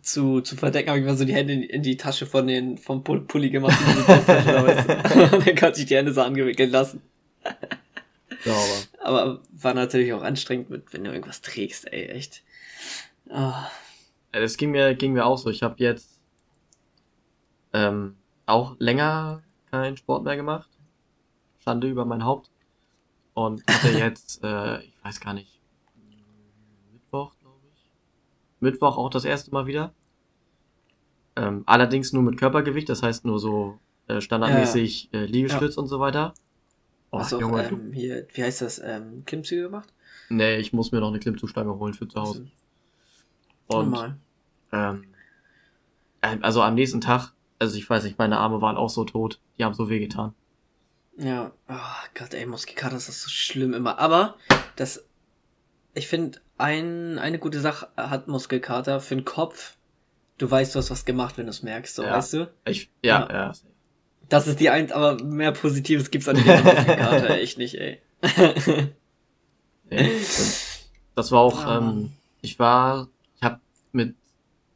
[0.00, 2.78] zu, zu verdecken, habe ich mal so die Hände in, in, die Tasche von den,
[2.78, 3.78] vom Pulli gemacht.
[4.08, 7.02] und dann konnte ich die Hände so angewickelt lassen.
[8.46, 8.54] Ja,
[9.02, 9.22] aber.
[9.22, 12.42] aber war natürlich auch anstrengend, mit, wenn du irgendwas trägst, ey, echt.
[13.28, 13.52] Oh.
[14.32, 15.50] Das ging mir, ging mir auch so.
[15.50, 16.18] Ich habe jetzt
[17.72, 18.16] ähm,
[18.46, 20.68] auch länger keinen Sport mehr gemacht.
[21.60, 22.50] Schande über mein Haupt.
[23.34, 25.60] Und hatte jetzt, äh, ich weiß gar nicht,
[26.92, 27.86] Mittwoch, glaube ich.
[28.60, 29.92] Mittwoch auch das erste Mal wieder.
[31.36, 35.82] Ähm, allerdings nur mit Körpergewicht, das heißt nur so äh, standardmäßig äh, Liegestütz ja.
[35.82, 36.34] und so weiter.
[37.10, 39.92] Oh, Hast du auch, ähm, hier, wie heißt das, ähm, Klimmzüge gemacht?
[40.28, 42.46] Nee, ich muss mir noch eine Klimmzugstange holen für zu Hause.
[43.72, 44.16] Und, Normal.
[44.72, 45.04] Ähm,
[46.20, 49.40] also am nächsten Tag, also ich weiß nicht, meine Arme waren auch so tot.
[49.58, 50.34] Die haben so weh getan.
[51.18, 53.98] Ja, oh Gott, ey, Muskelkater ist das so schlimm immer.
[53.98, 54.36] Aber
[54.76, 55.04] das,
[55.94, 59.76] ich finde, ein, eine gute Sache hat Muskelkater für den Kopf.
[60.38, 62.12] Du weißt, du hast was gemacht, wenn du es merkst, so, ja.
[62.12, 62.50] weißt du?
[62.64, 63.32] Ich, ja, ja.
[63.32, 63.52] ja.
[64.28, 68.00] Das ist die eins, aber mehr Positives gibt's an der Muskelkater echt nicht, ey.
[69.90, 70.20] nee,
[71.14, 73.08] das war auch, oh, ähm, ich war,
[73.92, 74.14] mit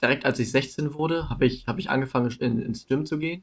[0.02, 3.42] direkt als ich 16 wurde, habe ich, hab ich angefangen in, ins Gym zu gehen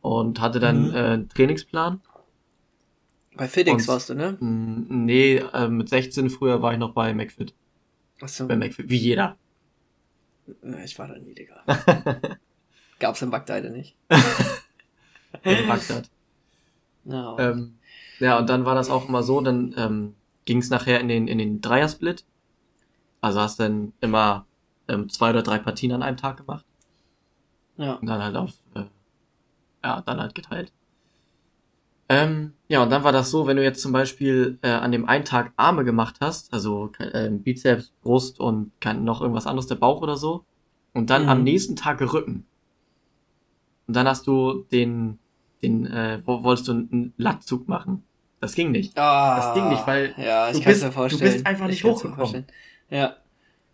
[0.00, 0.94] und hatte dann mhm.
[0.94, 2.00] äh, einen Trainingsplan.
[3.34, 4.36] Bei FedEx warst du, ne?
[4.40, 7.54] Nee, äh, mit 16 früher war ich noch bei McFit.
[8.20, 8.46] Achso.
[8.46, 9.36] Bei McFit, wie jeder.
[10.60, 11.64] Na, ich war da nie, Digga.
[12.98, 13.96] Gab's in Bagdad nicht.
[15.44, 16.10] in Bagdad.
[17.04, 17.38] No.
[17.38, 17.78] Ähm,
[18.20, 20.14] ja, und dann war das auch immer so, dann ähm,
[20.44, 22.24] ging es nachher in den, in den Dreiersplit.
[23.22, 24.44] Also hast dann immer
[24.88, 26.66] ähm, zwei oder drei Partien an einem Tag gemacht.
[27.78, 27.94] Ja.
[27.94, 28.84] Und dann halt auf, äh,
[29.82, 30.72] ja, dann halt geteilt.
[32.08, 35.08] Ähm, ja, und dann war das so, wenn du jetzt zum Beispiel äh, an dem
[35.08, 39.76] einen Tag Arme gemacht hast, also äh, Bizeps, Brust und kein, noch irgendwas anderes, der
[39.76, 40.44] Bauch oder so,
[40.92, 41.28] und dann mhm.
[41.30, 42.44] am nächsten Tag Rücken.
[43.86, 45.18] Und dann hast du den,
[45.62, 48.02] den, äh, wo wolltest du einen Lattzug machen.
[48.40, 48.98] Das ging nicht.
[48.98, 51.30] Ah, das ging nicht, weil ja, ich du, bist, mir vorstellen.
[51.30, 52.44] du bist einfach nicht hochgekommen.
[52.92, 53.16] Ja.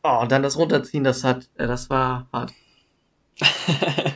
[0.04, 2.52] Oh, und dann das runterziehen, das hat, äh, das war hart.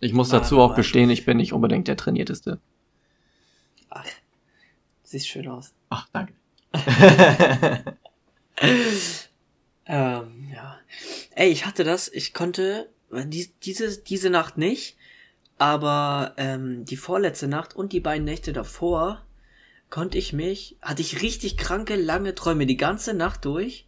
[0.00, 2.60] ich muss dazu ah, auch gestehen, ich bin nicht unbedingt der trainierteste.
[3.90, 4.06] Ach,
[5.02, 5.74] siehst schön aus.
[5.88, 6.34] Ach, danke.
[9.86, 10.78] ähm, ja.
[11.34, 14.96] Ey, ich hatte das, ich konnte die, diese, diese Nacht nicht,
[15.58, 19.26] aber ähm, die vorletzte Nacht und die beiden Nächte davor
[19.90, 23.86] konnte ich mich, hatte ich richtig kranke, lange Träume die ganze Nacht durch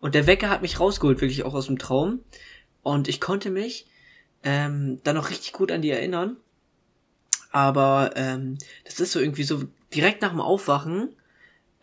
[0.00, 2.20] und der Wecker hat mich rausgeholt, wirklich auch aus dem Traum.
[2.82, 3.86] Und ich konnte mich
[4.42, 6.36] ähm, dann noch richtig gut an die erinnern.
[7.50, 11.10] Aber ähm, das ist so irgendwie so direkt nach dem Aufwachen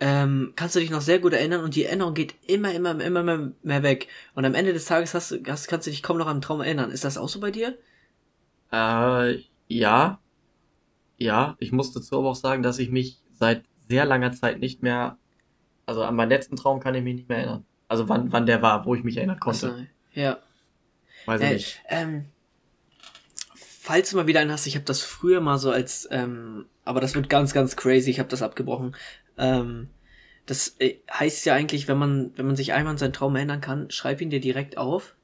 [0.05, 3.23] ähm, kannst du dich noch sehr gut erinnern und die Erinnerung geht immer, immer, immer
[3.23, 4.09] mehr, mehr weg.
[4.35, 6.59] Und am Ende des Tages hast, hast, kannst du dich kaum noch an den Traum
[6.59, 6.91] erinnern.
[6.91, 7.77] Ist das auch so bei dir?
[8.69, 10.19] Äh, ja.
[11.17, 14.83] ja, ich muss dazu aber auch sagen, dass ich mich seit sehr langer Zeit nicht
[14.83, 15.17] mehr,
[15.85, 17.65] also an meinen letzten Traum kann ich mich nicht mehr erinnern.
[17.87, 19.71] Also wann, wann der war, wo ich mich erinnern konnte.
[19.71, 20.37] Also, ja.
[21.25, 21.81] Weiß ich äh, nicht.
[21.89, 22.25] Ähm,
[23.55, 27.01] falls du mal wieder einen hast, ich habe das früher mal so als, ähm, aber
[27.01, 28.95] das wird ganz, ganz crazy, ich habe das abgebrochen.
[29.37, 29.89] Ähm,
[30.45, 33.61] das äh, heißt ja eigentlich, wenn man, wenn man sich einmal an seinen Traum erinnern
[33.61, 35.15] kann, schreib ihn dir direkt auf.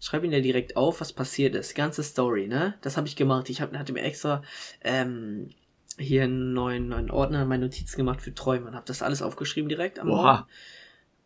[0.00, 1.74] Schreib ihn dir direkt auf, was passiert ist.
[1.74, 2.74] Ganze Story, ne?
[2.82, 3.50] Das habe ich gemacht.
[3.50, 4.42] Ich hab, hatte mir extra
[4.82, 5.50] ähm,
[5.98, 9.22] hier einen neuen, neuen Ordner in meine Notizen gemacht für Träume und habe das alles
[9.22, 10.44] aufgeschrieben direkt am Morgen.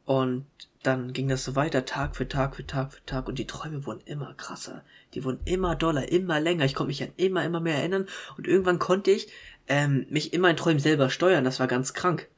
[0.04, 0.46] Und
[0.82, 3.86] dann ging das so weiter, Tag für Tag für Tag für Tag und die Träume
[3.86, 4.82] wurden immer krasser.
[5.14, 6.64] Die wurden immer doller, immer länger.
[6.64, 8.06] Ich konnte mich an immer, immer mehr erinnern
[8.36, 9.28] und irgendwann konnte ich
[9.68, 11.44] ähm, mich in meinen Träumen selber steuern.
[11.44, 12.28] Das war ganz krank.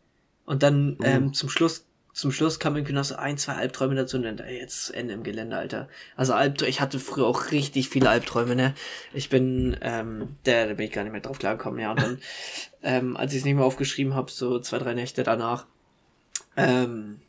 [0.44, 1.04] Und dann uh.
[1.04, 4.38] ähm, zum Schluss zum Schluss kam irgendwie noch so ein, zwei Albträume dazu und dann,
[4.38, 5.88] ey, jetzt Ende im Gelände, Alter.
[6.16, 8.72] Also Albträume, ich hatte früher auch richtig viele Albträume, ne?
[9.12, 11.90] Ich bin, ähm, der, da bin ich gar nicht mehr drauf klargekommen, ja.
[11.90, 12.18] Und dann,
[12.84, 15.66] ähm, als ich es nicht mehr aufgeschrieben habe, so zwei, drei Nächte danach,
[16.56, 17.20] ähm,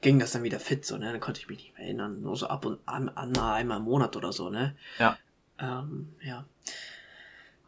[0.00, 1.12] ging das dann wieder fit, so, ne?
[1.12, 2.20] Dann konnte ich mich nicht mehr erinnern.
[2.20, 4.74] Nur so ab und an, an einmal im Monat oder so, ne?
[4.98, 5.16] Ja.
[5.60, 6.44] Ähm, ja.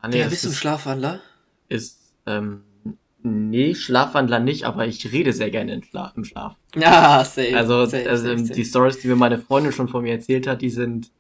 [0.01, 1.21] Ah, nee, ja, bist du ein Schlafwandler?
[1.69, 2.65] Ist, ähm,
[3.29, 6.13] Nee, Schlafwandler nicht, aber ich rede sehr gerne im Schlaf.
[6.17, 6.57] Im Schlaf.
[6.77, 7.57] Ja, safe.
[7.57, 10.63] Also, safe, also safe, die Stories, die mir meine Freundin schon von mir erzählt hat,
[10.63, 11.11] die sind,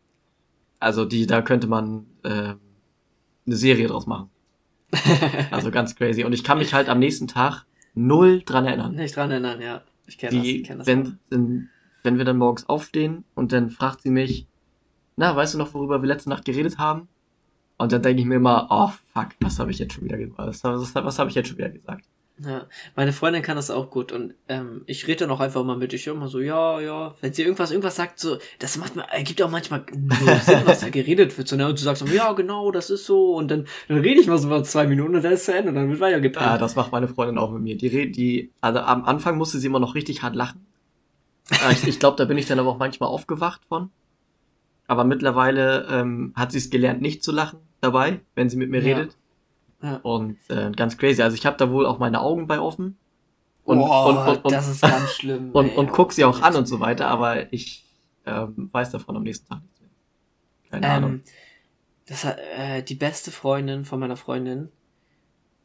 [0.78, 2.58] also die, da könnte man äh, eine
[3.46, 4.30] Serie draus machen.
[5.50, 6.22] also ganz crazy.
[6.22, 7.64] Und ich kann mich halt am nächsten Tag
[7.94, 8.94] null dran erinnern.
[8.94, 9.82] Nicht dran erinnern, ja.
[10.06, 11.68] Ich kenne das, ich kenn das wenn, wenn,
[12.04, 14.46] wenn wir dann morgens aufstehen und dann fragt sie mich,
[15.16, 17.08] na, weißt du noch, worüber wir letzte Nacht geredet haben?
[17.78, 20.38] Und dann denke ich mir immer, oh fuck, was habe ich jetzt schon wieder gesagt?
[20.38, 22.04] Was, was, was habe ich jetzt schon wieder gesagt?
[22.38, 25.78] Ja, meine Freundin kann das auch gut und ähm, ich rede dann auch einfach mal
[25.78, 25.94] mit.
[25.94, 27.14] Ich immer so, ja, ja.
[27.22, 30.80] Wenn sie irgendwas, irgendwas sagt, so, das macht mir, ergibt auch manchmal nur Sinn, was
[30.80, 31.48] da geredet wird.
[31.48, 31.66] So, ne?
[31.66, 33.34] Und du sagst so, ja, genau, das ist so.
[33.34, 35.54] Und dann, dann rede ich mal so mal zwei Minuten und dann ist es zu
[35.54, 36.44] Ende und dann wird weitergepennt.
[36.44, 37.76] Ja, das macht meine Freundin auch mit mir.
[37.78, 40.66] Die redet, die, also am Anfang musste sie immer noch richtig hart lachen.
[41.72, 43.90] ich ich glaube, da bin ich dann aber auch manchmal aufgewacht von.
[44.86, 48.82] Aber mittlerweile ähm, hat sie es gelernt, nicht zu lachen dabei, wenn sie mit mir
[48.82, 48.96] ja.
[48.96, 49.16] redet.
[49.82, 49.96] Ja.
[50.02, 51.22] Und äh, ganz crazy.
[51.22, 52.96] Also ich habe da wohl auch meine Augen bei offen.
[53.64, 55.50] Und, oh, und, und, und, das ist ganz schlimm.
[55.50, 57.84] und, ey, und guck sie auch an und so weiter, aber ich
[58.24, 59.90] ähm, weiß davon am nächsten Tag nichts mehr.
[60.70, 61.20] Keine ähm, Ahnung.
[62.06, 64.70] Das hat, äh, die beste Freundin von meiner Freundin,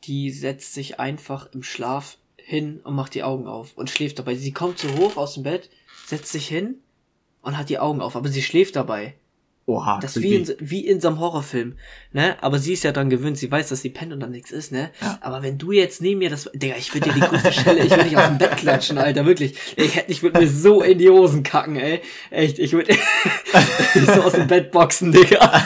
[0.04, 4.34] die setzt sich einfach im Schlaf hin und macht die Augen auf und schläft dabei.
[4.34, 5.70] Sie kommt so hoch aus dem Bett,
[6.08, 6.80] setzt sich hin
[7.42, 9.16] und hat die Augen auf, aber sie schläft dabei.
[9.68, 11.76] Oha, das ist wie in, wie in so einem Horrorfilm,
[12.14, 12.36] ne?
[12.42, 14.72] Aber sie ist ja dann gewöhnt, sie weiß, dass sie pennt und dann nichts ist,
[14.72, 14.90] ne?
[15.02, 15.20] Ja.
[15.22, 17.92] Aber wenn du jetzt neben mir das, Digga, ich würde dir die größte Schelle, ich
[17.92, 19.56] würde dich aus dem Bett klatschen, Alter, wirklich.
[19.76, 22.02] Ich, hätte, ich würde mir so in die Hosen kacken, ey.
[22.32, 22.96] Echt, ich würde
[23.94, 25.40] so aus dem Bett boxen, Digga.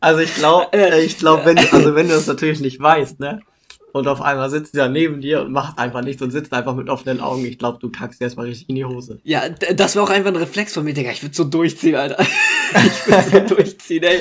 [0.00, 3.40] also ich glaube, ich glaube, wenn, also wenn du das natürlich nicht weißt, ne?
[3.94, 6.74] Und auf einmal sitzt sie da neben dir und macht einfach nichts und sitzt einfach
[6.74, 7.44] mit offenen Augen.
[7.44, 9.20] Ich glaube, du kackst erstmal richtig in die Hose.
[9.22, 11.12] Ja, das wäre auch einfach ein Reflex von mir, Digga.
[11.12, 12.20] Ich würde so durchziehen, Alter.
[12.74, 14.20] ich würde so durchziehen, ey.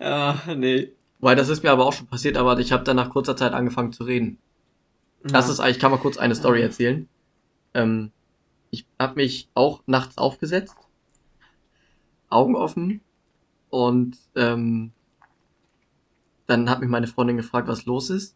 [0.00, 0.90] Ja, nee.
[1.20, 3.52] Weil das ist mir aber auch schon passiert, aber ich habe dann nach kurzer Zeit
[3.52, 4.38] angefangen zu reden.
[5.22, 5.32] Ja.
[5.32, 7.06] Das ist, ich kann mal kurz eine Story erzählen.
[7.74, 8.10] Ähm,
[8.70, 10.76] ich habe mich auch nachts aufgesetzt,
[12.30, 13.02] Augen offen
[13.68, 14.92] und ähm,
[16.46, 18.34] dann hat mich meine Freundin gefragt, was los ist.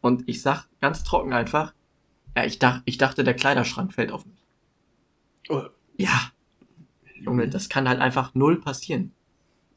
[0.00, 1.74] Und ich sag ganz trocken einfach,
[2.36, 4.46] ja, ich, dach, ich dachte, der Kleiderschrank fällt auf mich.
[5.48, 5.64] Oh.
[5.96, 6.32] Ja.
[7.14, 9.12] Junge, das kann halt einfach null passieren.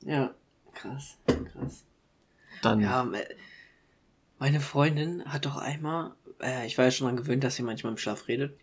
[0.06, 0.34] Ja,
[0.74, 1.84] krass, krass.
[2.62, 2.80] Dann.
[2.80, 3.06] Ja,
[4.40, 7.92] meine Freundin hat doch einmal, äh, ich war ja schon daran gewöhnt, dass sie manchmal
[7.92, 8.58] im Schlaf redet.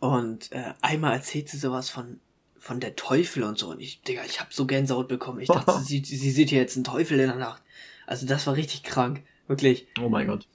[0.00, 2.20] Und äh, einmal erzählt sie sowas von
[2.60, 3.70] von der Teufel und so.
[3.70, 5.40] Und ich, Digga, ich hab so Gänsehaut bekommen.
[5.40, 7.62] Ich dachte, sie, sie sieht hier jetzt einen Teufel in der Nacht.
[8.06, 9.24] Also das war richtig krank.
[9.50, 9.88] Wirklich.
[10.00, 10.46] Oh mein Gott.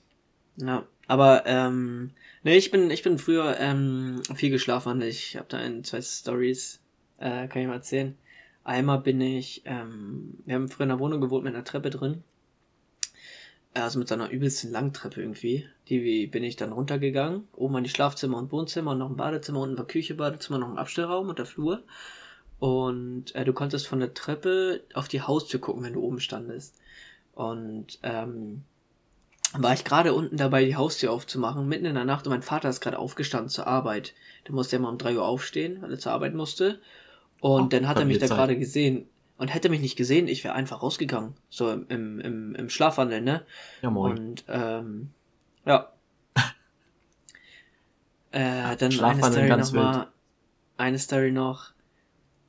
[0.55, 2.12] Ja, aber ähm,
[2.43, 5.01] nee, ich bin ich bin früher ähm, viel geschlafen.
[5.01, 6.79] Ich habe da ein zwei Stories,
[7.17, 8.17] äh, kann ich mal erzählen.
[8.63, 12.23] Einmal bin ich, ähm, wir haben früher in einer Wohnung gewohnt mit einer Treppe drin.
[13.73, 15.67] Also mit so einer übelsten Langtreppe irgendwie.
[15.89, 17.49] Die bin ich dann runtergegangen.
[17.51, 20.69] Oben an die Schlafzimmer und Wohnzimmer und noch ein Badezimmer, unten war Küche, Badezimmer, noch
[20.69, 21.84] ein Abstellraum und der Flur.
[22.60, 26.79] Und äh, du konntest von der Treppe auf die Haustür gucken, wenn du oben standest.
[27.34, 28.63] Und ähm,
[29.57, 32.69] war ich gerade unten dabei, die Haustür aufzumachen, mitten in der Nacht und mein Vater
[32.69, 34.13] ist gerade aufgestanden zur Arbeit.
[34.47, 36.79] Der musste ja mal um drei Uhr aufstehen, weil er zur Arbeit musste.
[37.41, 39.07] Und oh, dann hat er mich da gerade gesehen.
[39.37, 41.33] Und hätte mich nicht gesehen, ich wäre einfach rausgegangen.
[41.49, 43.45] So im, im, im Schlafwandel, ne?
[43.81, 44.17] Ja, moin.
[44.17, 45.09] Und, ähm,
[45.65, 45.91] ja.
[48.31, 50.07] äh, dann eine Story noch mal,
[50.77, 51.71] eine Story noch.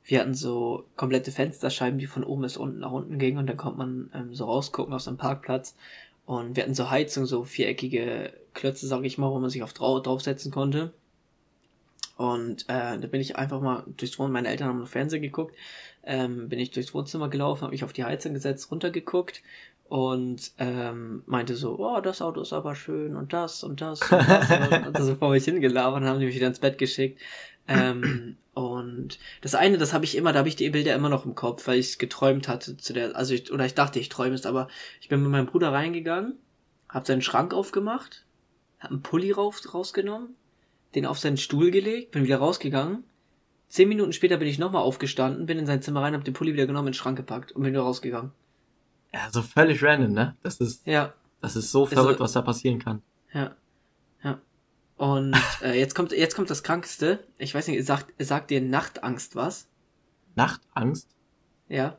[0.05, 3.57] wir hatten so komplette Fensterscheiben, die von oben bis unten nach unten gingen und dann
[3.57, 5.75] konnte man ähm, so rausgucken aus dem Parkplatz.
[6.27, 9.71] Und wir hatten so Heizung, so viereckige Klötze, sag ich mal, wo man sich auf
[9.71, 10.91] drau draufsetzen konnte.
[12.17, 15.55] Und äh, da bin ich einfach mal durchs Wohnzimmer, meine Eltern haben noch Fernsehen geguckt,
[16.03, 19.41] ähm, bin ich durchs Wohnzimmer gelaufen, habe mich auf die Heizung gesetzt, runtergeguckt
[19.87, 24.27] und ähm, meinte so, oh, das Auto ist aber schön und das und das und
[24.27, 24.49] das
[24.87, 27.21] und so vor mich hingelabert und haben die mich wieder ins Bett geschickt.
[27.69, 31.25] Ähm, und das eine, das habe ich immer, da habe ich die Bilder immer noch
[31.25, 34.33] im Kopf, weil ich geträumt hatte zu der, also ich, oder ich dachte, ich träume
[34.33, 34.67] es, aber
[34.99, 36.39] ich bin mit meinem Bruder reingegangen,
[36.89, 38.25] habe seinen Schrank aufgemacht,
[38.79, 40.29] habe einen Pulli raus, rausgenommen,
[40.95, 43.03] den auf seinen Stuhl gelegt, bin wieder rausgegangen.
[43.69, 46.53] Zehn Minuten später bin ich nochmal aufgestanden, bin in sein Zimmer rein, habe den Pulli
[46.53, 48.31] wieder genommen, in den Schrank gepackt und bin wieder rausgegangen.
[49.13, 50.35] Ja, so völlig random, ne?
[50.41, 51.13] Das ist, ja.
[51.41, 53.03] das ist so verrückt, also, was da passieren kann.
[53.33, 53.55] Ja.
[54.97, 57.23] Und äh, jetzt kommt jetzt kommt das Krankeste.
[57.37, 59.67] Ich weiß nicht, sagt sagt dir Nachtangst was?
[60.35, 61.07] Nachtangst?
[61.69, 61.97] Ja.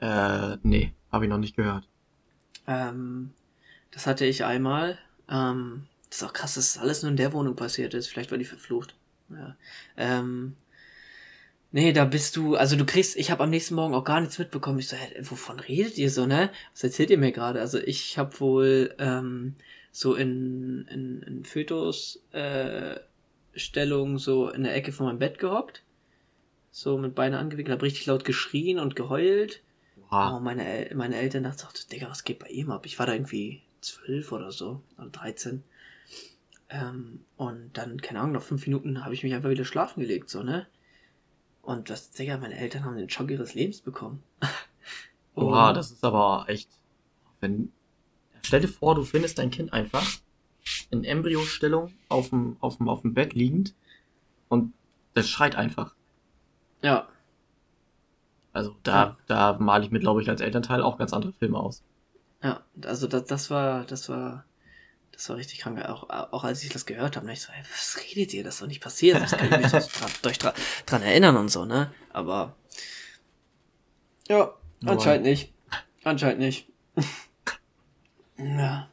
[0.00, 1.88] Äh, nee, habe ich noch nicht gehört.
[2.66, 3.32] Ähm,
[3.90, 4.98] das hatte ich einmal.
[5.28, 8.06] Ähm, das ist auch krass, dass das alles nur in der Wohnung passiert ist.
[8.08, 8.94] Vielleicht war die verflucht.
[9.30, 9.56] Ja.
[9.96, 10.56] Ähm,
[11.72, 14.38] nee, da bist du, also du kriegst, ich habe am nächsten Morgen auch gar nichts
[14.38, 14.78] mitbekommen.
[14.78, 16.50] Ich so, hä, wovon redet ihr so, ne?
[16.72, 17.60] Was erzählt ihr mir gerade?
[17.60, 19.56] Also ich habe wohl ähm,
[19.96, 23.00] so in, in, in Fötus äh,
[23.54, 25.84] Stellung so in der Ecke von meinem Bett gehockt.
[26.70, 29.62] So mit Beine angewickelt, habe richtig laut geschrien und geheult.
[30.10, 30.34] Wow.
[30.34, 32.84] Oh, meine, El meine Eltern dachten so, Digga, was geht bei ihm ab?
[32.84, 35.64] Ich war da irgendwie zwölf oder so, oder dreizehn.
[36.68, 40.28] Ähm, und dann, keine Ahnung, nach fünf Minuten habe ich mich einfach wieder schlafen gelegt,
[40.28, 40.66] so, ne?
[41.62, 44.22] Und das, Digga, meine Eltern haben den Schock ihres Lebens bekommen.
[45.36, 46.68] Oha, das ist aber echt,
[47.40, 47.72] wenn,
[48.42, 50.06] Stell dir vor, du findest dein Kind einfach
[50.90, 53.74] in Embryostellung auf dem, auf dem, auf dem Bett liegend
[54.48, 54.72] und
[55.14, 55.94] das schreit einfach.
[56.82, 57.08] Ja.
[58.52, 59.16] Also da, ja.
[59.26, 61.82] da male ich mir, glaube ich, als Elternteil auch ganz andere Filme aus.
[62.42, 64.44] Ja, also das, das war, das war,
[65.12, 65.82] das war richtig krank.
[65.84, 68.44] Auch, auch als ich das gehört habe, ich so, ey, was redet ihr?
[68.44, 69.20] Das ist doch nicht passiert.
[69.20, 70.52] Das kann ich mich dran,
[70.86, 71.92] dran erinnern und so, ne?
[72.12, 72.54] Aber
[74.28, 75.52] ja, anscheinend nicht.
[76.04, 76.68] Anscheinend nicht.
[78.38, 78.88] Ja.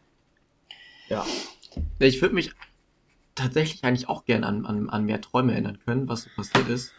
[1.10, 1.26] Ja.
[2.00, 2.52] Ich würde mich
[3.36, 6.94] tatsächlich eigentlich auch gern an, an, an mehr Träume erinnern können, was so passiert ist.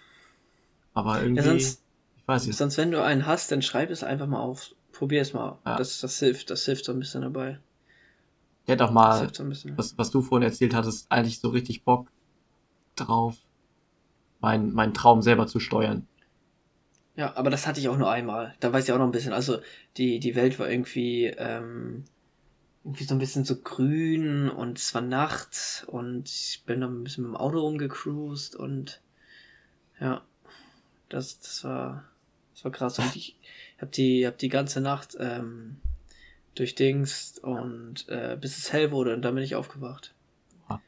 [0.93, 1.43] Aber irgendwie.
[1.43, 1.83] Ja, sonst,
[2.17, 2.57] ich weiß nicht.
[2.57, 4.75] Sonst, wenn du einen hast, dann schreib es einfach mal auf.
[4.93, 5.59] Probier es mal.
[5.67, 5.77] Ja.
[5.77, 7.59] Das, das hilft, das hilft so ein bisschen dabei.
[8.65, 9.45] Ich hätte auch mal, so
[9.77, 12.11] was, was du vorhin erzählt hattest, eigentlich so richtig Bock
[12.97, 13.37] drauf,
[14.41, 16.07] meinen mein Traum selber zu steuern.
[17.17, 18.55] Ja, aber das hatte ich auch nur einmal.
[18.61, 19.33] Da weiß ich auch noch ein bisschen.
[19.33, 19.59] Also
[19.97, 22.05] die, die Welt war irgendwie ähm,
[22.85, 27.05] irgendwie so ein bisschen so grün und es war Nacht und ich bin dann ein
[27.05, 29.01] bisschen mit dem Auto rumgecruised und
[29.99, 30.23] ja,
[31.09, 32.05] das, das war,
[32.53, 32.99] das war krass.
[32.99, 33.37] Und ich
[33.81, 35.79] hab die, hab die ganze Nacht ähm,
[36.57, 40.15] durchdingst und äh, bis es hell wurde und dann bin ich aufgewacht.
[40.69, 40.81] Ah.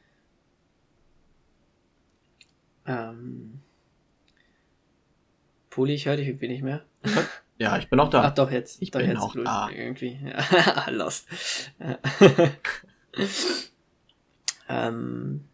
[2.84, 3.62] Ähm,
[5.70, 6.84] Poli, ich höre dich irgendwie nicht mehr.
[7.58, 8.22] Ja, ich bin auch da.
[8.22, 8.82] Ach doch, jetzt.
[8.82, 9.68] Ich doch, bin jetzt auch da.
[9.70, 10.18] Irgendwie.
[10.52, 11.26] Ja, lost.
[14.68, 15.44] ähm,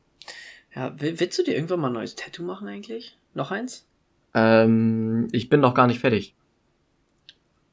[0.75, 3.17] ja, willst du dir irgendwann mal ein neues Tattoo machen eigentlich?
[3.35, 3.87] Noch eins?
[4.35, 6.35] Ähm, ich bin noch gar nicht fertig.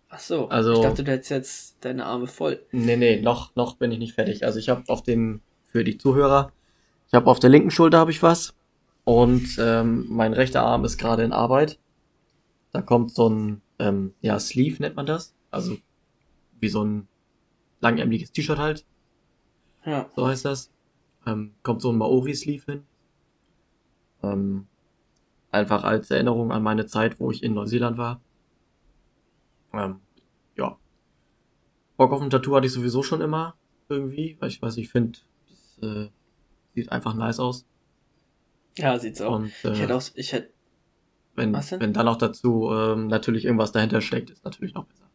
[0.09, 0.49] Ach so.
[0.49, 2.61] Also, ich dachte, du hättest jetzt deine Arme voll.
[2.71, 4.43] Nee, nee, noch, noch bin ich nicht fertig.
[4.43, 6.51] Also ich habe auf dem, für die Zuhörer,
[7.07, 8.53] ich habe auf der linken Schulter habe ich was
[9.03, 11.79] und ähm, mein rechter Arm ist gerade in Arbeit.
[12.71, 15.35] Da kommt so ein ähm, ja, Sleeve nennt man das.
[15.51, 15.77] Also
[16.59, 17.07] wie so ein
[17.79, 18.85] langärmliches T-Shirt halt.
[19.85, 20.09] Ja.
[20.15, 20.71] So heißt das.
[21.25, 22.83] Ähm, kommt so ein Maori-Sleeve hin.
[24.21, 24.67] Ähm,
[25.51, 28.21] einfach als Erinnerung an meine Zeit, wo ich in Neuseeland war.
[29.73, 30.01] Ähm,
[30.57, 30.77] ja.
[31.97, 33.55] Bock auf ein Tattoo hatte ich sowieso schon immer
[33.87, 35.19] irgendwie, weil ich weiß, ich finde,
[35.81, 36.07] äh,
[36.75, 37.65] sieht einfach nice aus.
[38.77, 39.35] Ja, sieht's auch.
[39.35, 40.51] Und, äh, ich hätte auch, ich hätte
[41.39, 45.09] wenn, wenn dann noch dazu ähm, natürlich irgendwas dahinter steckt, ist natürlich noch besser.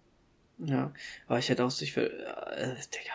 [0.58, 0.92] Ja,
[1.26, 3.14] aber ich hätte auch sich für, äh, Digga,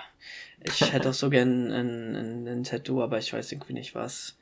[0.64, 4.38] ich hätte auch so gern ein, ein, ein Tattoo, aber ich weiß irgendwie nicht, was,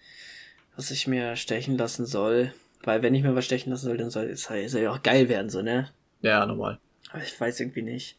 [0.75, 2.53] was ich mir stechen lassen soll.
[2.83, 5.29] Weil wenn ich mir was stechen lassen soll, dann soll es soll ja auch geil
[5.29, 5.89] werden, so, ne?
[6.21, 6.79] Ja, normal.
[7.11, 8.17] Aber ich weiß irgendwie nicht.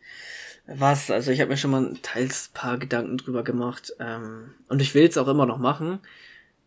[0.67, 3.93] Was, also ich habe mir schon mal teils paar Gedanken drüber gemacht.
[4.01, 6.01] Ähm, und ich will es auch immer noch machen.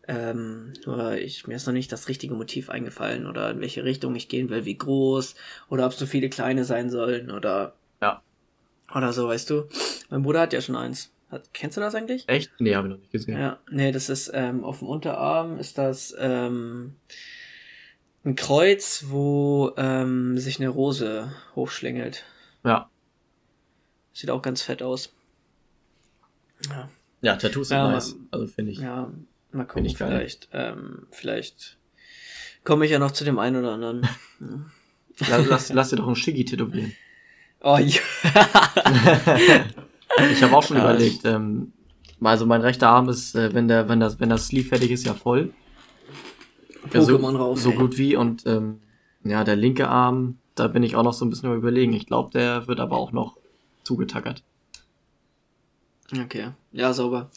[0.08, 4.16] Ähm, nur ich, mir ist noch nicht das richtige Motiv eingefallen oder in welche Richtung
[4.16, 5.36] ich gehen will, wie groß
[5.68, 8.20] oder ob so viele kleine sein sollen oder ja
[8.94, 9.68] oder so, weißt du.
[10.10, 11.12] Mein Bruder hat ja schon eins.
[11.30, 12.28] Hat, kennst du das eigentlich?
[12.28, 12.52] Echt?
[12.58, 13.38] Nee, habe ich noch nicht gesehen.
[13.38, 16.96] Ja, nee, das ist ähm, auf dem Unterarm ist das ähm,
[18.24, 22.24] ein Kreuz, wo ähm, sich eine Rose hochschlängelt.
[22.64, 22.90] Ja.
[24.12, 25.12] Sieht auch ganz fett aus.
[26.68, 26.90] Ja.
[27.22, 28.16] Ja, Tattoos sind ja, nice.
[28.30, 28.78] Also finde ich.
[28.78, 29.10] Ja,
[29.52, 31.78] mal gucken, ich vielleicht, ähm, vielleicht
[32.64, 34.08] komme ich ja noch zu dem einen oder anderen.
[35.18, 36.92] lass, lass, lass dir doch ein Shiggy tätowieren.
[37.60, 38.00] Oh ja.
[40.32, 41.72] ich habe auch schon ja, überlegt, ähm,
[42.20, 45.06] also mein rechter Arm ist, äh, wenn der, wenn das, wenn das Sleeve fertig ist,
[45.06, 45.52] ja voll.
[46.90, 47.62] Pokémon ja, so, raus.
[47.62, 47.76] So ey.
[47.76, 48.80] gut wie und ähm,
[49.24, 51.92] ja, der linke Arm, da bin ich auch noch so ein bisschen überlegen.
[51.92, 53.36] Ich glaube, der wird aber auch noch
[53.84, 54.42] zugetackert.
[56.12, 57.30] Okay, ja, sauber.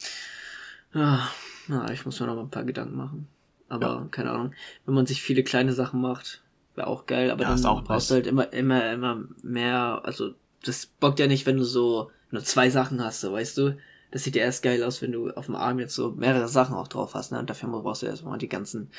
[0.92, 1.28] Ja,
[1.68, 3.28] na, ich muss mir noch mal ein paar Gedanken machen.
[3.68, 4.08] Aber ja.
[4.10, 4.52] keine Ahnung,
[4.84, 6.42] wenn man sich viele kleine Sachen macht,
[6.76, 10.34] wäre auch geil, aber ja, dann auch brauchst du halt immer, immer, immer mehr, also
[10.64, 13.76] das bockt ja nicht, wenn du so nur zwei Sachen hast, so, weißt du?
[14.10, 16.74] Das sieht ja erst geil aus, wenn du auf dem Arm jetzt so mehrere Sachen
[16.74, 17.38] auch drauf hast, ne?
[17.38, 18.90] Und dafür brauchst du erstmal die ganzen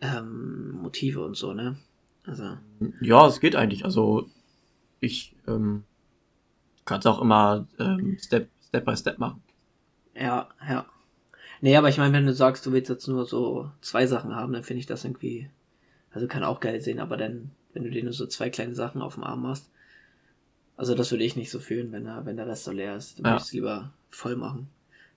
[0.00, 1.76] ähm, Motive und so, ne?
[2.26, 2.58] Also.
[3.00, 3.84] Ja, es geht eigentlich.
[3.84, 4.28] Also
[5.00, 5.84] ich ähm,
[6.84, 9.42] kann es auch immer ähm, Step, Step by Step machen.
[10.14, 10.86] Ja, ja.
[11.60, 14.52] Nee, aber ich meine, wenn du sagst, du willst jetzt nur so zwei Sachen haben,
[14.52, 15.50] dann finde ich das irgendwie,
[16.12, 19.02] also kann auch geil sehen, aber dann, wenn du dir nur so zwei kleine Sachen
[19.02, 19.70] auf dem Arm machst,
[20.76, 23.18] also das würde ich nicht so fühlen, wenn der, wenn der Rest so leer ist.
[23.18, 23.30] Dann ja.
[23.32, 24.68] würde ich es lieber voll machen,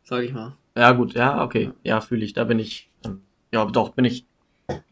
[0.04, 0.58] sag ich mal.
[0.76, 1.72] Ja, gut, ja, okay.
[1.84, 2.34] Ja, fühle ich.
[2.34, 3.22] Da bin ich, ähm,
[3.52, 4.26] ja, doch, bin ich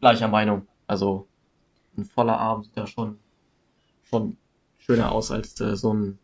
[0.00, 0.68] gleicher Meinung.
[0.86, 1.26] Also
[1.96, 3.18] ein voller Arm sieht ja schon,
[4.04, 4.36] schon
[4.78, 6.18] schöner aus als äh, so ein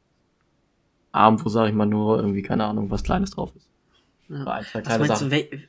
[1.10, 3.68] Arm, wo, sag ich mal, nur irgendwie, keine Ahnung, was Kleines drauf ist.
[4.28, 4.44] Ja.
[4.44, 5.30] Ein, zwei kleine was meinst Sachen.
[5.30, 5.62] du, wel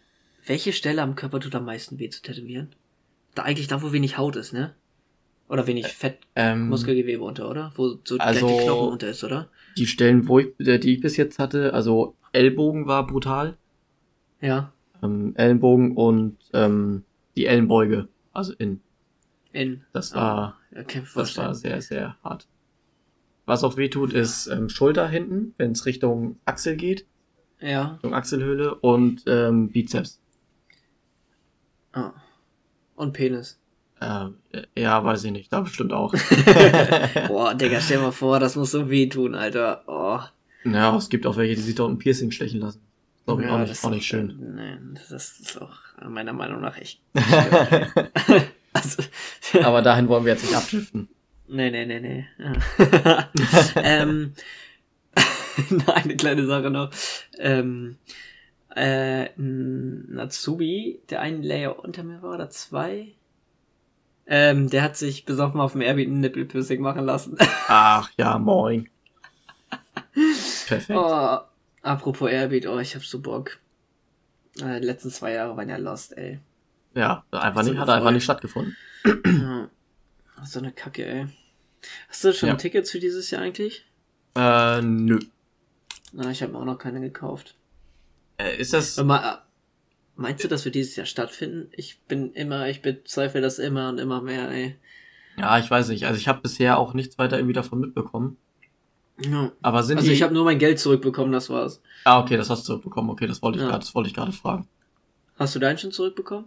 [0.46, 2.70] welche Stelle am Körper tut am meisten weh zu tätowieren?
[3.36, 4.74] Da eigentlich da, wo wenig Haut ist, ne?
[5.50, 7.72] Oder wenig Fett, ähm, Muskelgewebe unter, oder?
[7.76, 9.50] Wo so also, gleich die Knochen unter ist, oder?
[9.78, 13.58] Die Stellen, wo ich, die ich bis jetzt hatte, also Ellbogen war brutal.
[14.42, 14.74] Ja.
[15.04, 17.04] Ähm, Ellenbogen und ähm,
[17.36, 18.82] die Ellenbeuge, also in.
[19.54, 19.84] In.
[19.94, 22.48] Das war, oh, okay, das war sehr, sehr hart.
[23.46, 27.06] Was auch weh tut, ist ähm, Schulter hinten, wenn es Richtung Achsel geht.
[27.60, 28.00] Ja.
[28.04, 30.20] Achselhöhle und ähm, Bizeps.
[31.94, 32.12] Ah.
[32.96, 33.60] Und Penis.
[34.00, 34.36] Ähm,
[34.78, 35.52] ja, weiß ich nicht.
[35.52, 36.14] Da bestimmt auch.
[37.28, 39.84] Boah, Digga, stell mal vor, das muss so weh tun, Alter.
[39.88, 40.20] Oh.
[40.70, 42.82] Ja, es gibt auch welche, die sich dort ein Piercing stechen lassen.
[43.26, 44.56] Glaube ich ja, auch nicht, auch nicht schön.
[44.56, 45.78] Nein, das ist auch
[46.08, 47.02] meiner Meinung nach echt.
[48.74, 49.04] also,
[49.64, 51.10] Aber dahin wollen wir jetzt nicht abdriften.
[51.48, 52.26] Nee, nee, nee, nee.
[53.76, 54.34] ähm,
[55.88, 56.92] eine kleine Sache noch.
[57.38, 57.98] Ähm,
[58.76, 63.14] äh, ein Natsubi, der einen Layer unter mir war, oder zwei,
[64.28, 67.38] ähm, der hat sich besoffen auf dem Airbnb ein Nippelpiercing machen lassen.
[67.68, 68.90] Ach ja, moin.
[70.68, 71.00] Perfekt.
[71.00, 71.38] Oh,
[71.82, 73.60] apropos Airbeat, oh, ich hab so Bock.
[74.60, 76.40] Äh, die letzten zwei Jahre waren ja lost, ey.
[76.94, 78.76] Ja, einfach nicht, hat einfach nicht stattgefunden.
[79.06, 79.70] Ja.
[80.44, 81.28] So eine Kacke, ey.
[82.10, 82.56] Hast du schon ja.
[82.56, 83.86] Tickets für dieses Jahr eigentlich?
[84.36, 85.20] Äh, nö.
[86.18, 87.56] Na, ich habe mir auch noch keine gekauft.
[88.38, 88.98] Äh, ist das.
[88.98, 89.44] Mal,
[90.16, 91.70] meinst du, dass wir dieses Jahr stattfinden?
[91.74, 94.76] Ich bin immer, ich bezweifle das immer und immer mehr, ey.
[95.38, 96.08] Ja, ich weiß nicht.
[96.08, 98.38] Also ich habe bisher auch nichts weiter irgendwie davon mitbekommen.
[99.24, 99.52] Ja.
[99.62, 100.16] Aber sind also die...
[100.16, 101.84] ich habe nur mein Geld zurückbekommen, das war's.
[102.04, 103.12] Ah, okay, das hast du zurückbekommen.
[103.12, 103.70] Okay, das wollte ich ja.
[103.70, 104.68] gerade, das wollte ich gerade fragen.
[105.38, 106.46] Hast du deinen schon zurückbekommen?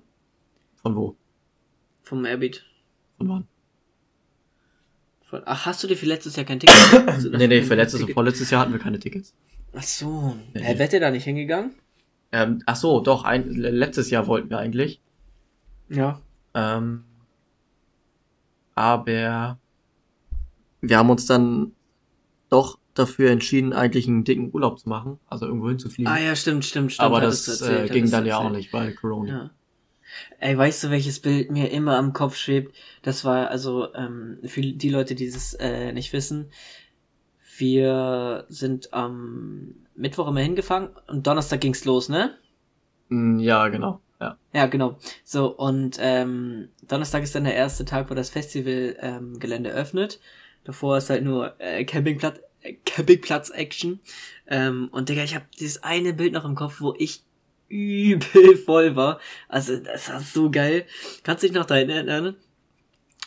[0.82, 1.16] Von wo?
[2.02, 2.64] Vom Airbeat.
[3.18, 3.48] Von wann?
[5.44, 7.32] Ach, hast du dir für letztes Jahr kein Ticket?
[7.32, 9.34] nee, nee, für letztes und vorletztes Jahr hatten wir keine Tickets.
[9.74, 10.36] Ach so.
[10.54, 10.78] Nee.
[10.78, 11.72] Wärt ihr da nicht hingegangen?
[12.32, 15.00] Ähm, ach so, doch, ein, letztes Jahr wollten wir eigentlich.
[15.88, 16.20] Ja.
[16.54, 17.04] Ähm,
[18.74, 19.58] aber
[20.80, 21.72] wir haben uns dann
[22.48, 26.12] doch dafür entschieden, eigentlich einen dicken Urlaub zu machen, also irgendwo hinzufliegen.
[26.12, 27.06] Ah ja, stimmt, stimmt, stimmt.
[27.06, 29.28] Aber das erzählt, äh, ging dann ja auch nicht, weil Corona.
[29.28, 29.50] Ja.
[30.38, 32.74] Ey, weißt du, welches Bild mir immer am Kopf schwebt?
[33.02, 36.50] Das war also ähm, für die Leute, die das äh, nicht wissen.
[37.58, 42.36] Wir sind am Mittwoch immer hingefangen und Donnerstag ging's los, ne?
[43.08, 44.00] Mm, ja, genau.
[44.20, 44.36] Ja.
[44.52, 44.98] ja, genau.
[45.24, 50.20] So, und ähm, Donnerstag ist dann der erste Tag, wo das Festivalgelände ähm, öffnet.
[50.64, 52.40] Davor ist halt nur äh, Campingplatz,
[52.84, 54.00] Campingplatz-Action.
[54.46, 57.22] Ähm, und Digga, ich habe dieses eine Bild noch im Kopf, wo ich
[57.70, 59.20] übel voll war.
[59.48, 60.84] Also, das war so geil.
[61.22, 62.36] Kannst du dich noch daran erinnern?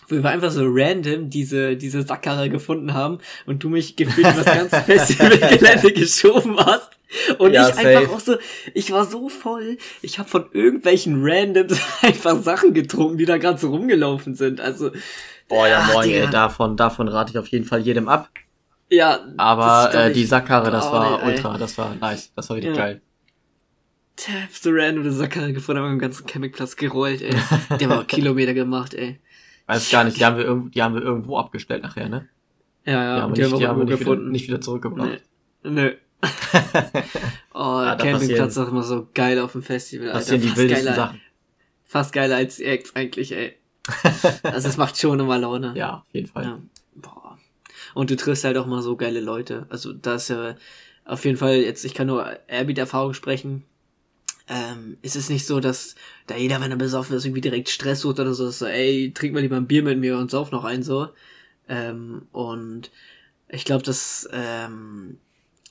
[0.10, 4.46] Wo wir einfach so random diese, diese Sackkarre gefunden haben und du mich gefühlt das
[4.46, 6.92] ganze Festivalgelände geschoben hast.
[7.38, 7.88] Und ja, ich safe.
[7.88, 8.36] einfach auch so,
[8.74, 13.60] ich war so voll, ich habe von irgendwelchen Randoms einfach Sachen getrunken, die da gerade
[13.60, 14.60] so rumgelaufen sind.
[14.60, 14.92] Also.
[15.48, 18.30] Boah, ja, moin, ey, davon, davon rate ich auf jeden Fall jedem ab.
[18.90, 19.20] Ja.
[19.38, 22.84] Aber äh, die Sackkarre, das war ultra, das war nice, das war richtig ja.
[22.84, 23.02] geil.
[24.20, 27.36] Der so random eine Sackkarre gefunden, haben im ganzen Campingplatz gerollt, ey.
[27.80, 29.20] Der war Kilometer gemacht, ey.
[29.66, 32.28] Weiß gar nicht, die haben wir, irgendwo, die haben wir irgendwo abgestellt nachher, ne?
[32.86, 35.22] Ja, ja, die haben, die nicht, haben die haben wir nicht wieder, nicht wieder zurückgebracht.
[35.64, 35.70] Nee.
[35.70, 35.94] Nö.
[37.54, 40.20] oh, ja, Campingplatz ist immer so geil auf dem Festival, Alter.
[40.20, 41.22] Das sind die wildesten geiler, Sachen.
[41.86, 43.58] Fast geiler als die Acts eigentlich, ey.
[44.44, 45.74] also es macht schon immer Laune.
[45.76, 46.44] Ja, auf jeden Fall.
[46.44, 46.60] Ja.
[46.96, 47.38] Boah.
[47.94, 49.66] Und du triffst halt auch mal so geile Leute.
[49.70, 50.56] Also da ist ja
[51.06, 53.64] auf jeden Fall jetzt, ich kann nur Airbeat-Erfahrung sprechen.
[54.48, 55.96] Ähm, ist es nicht so, dass
[56.28, 59.34] da jeder, wenn er besoffen ist, irgendwie direkt Stress sucht oder so, so, ey, trink
[59.34, 61.10] mal lieber ein Bier mit mir und sauf noch ein, so.
[61.70, 62.92] Ähm, und
[63.48, 65.18] ich glaube, das ähm,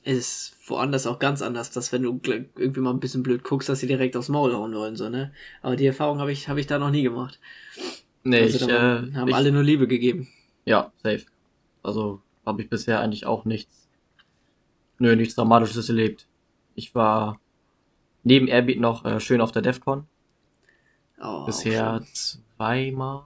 [0.05, 3.81] ist woanders auch ganz anders, dass wenn du irgendwie mal ein bisschen blöd guckst, dass
[3.81, 5.33] sie direkt aufs Maul hauen wollen, so, ne?
[5.61, 7.39] Aber die Erfahrung habe ich, hab ich da noch nie gemacht.
[8.25, 10.29] Nee, also, ich, äh, haben ich, alle nur Liebe gegeben.
[10.65, 11.25] Ja, safe.
[11.83, 13.89] Also habe ich bisher eigentlich auch nichts,
[14.99, 16.27] nö, nichts Dramatisches erlebt.
[16.75, 17.41] Ich war
[18.25, 20.07] neben Airbeat noch äh, schön auf der DEFCON.
[21.21, 23.25] Oh, bisher zweimal.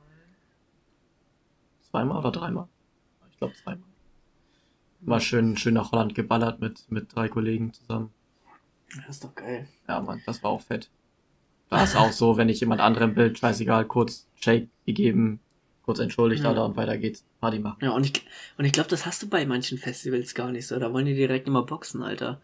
[1.90, 2.68] Zweimal oder dreimal?
[3.30, 3.84] Ich glaube zweimal.
[5.00, 8.12] War schön, schön nach Holland geballert mit, mit drei Kollegen zusammen.
[8.96, 9.68] Das ist doch geil.
[9.88, 10.90] Ja, Mann, das war auch fett.
[11.68, 15.40] Da ist auch so, wenn ich jemand anderem Bild, scheißegal, kurz Shake gegeben,
[15.84, 16.50] kurz entschuldigt, ja.
[16.50, 17.24] Alter, und weiter geht's.
[17.40, 17.78] Party machen.
[17.82, 18.24] Ja, und ich,
[18.56, 20.78] und ich glaube, das hast du bei manchen Festivals gar nicht so.
[20.78, 22.40] Da wollen die direkt immer boxen, Alter.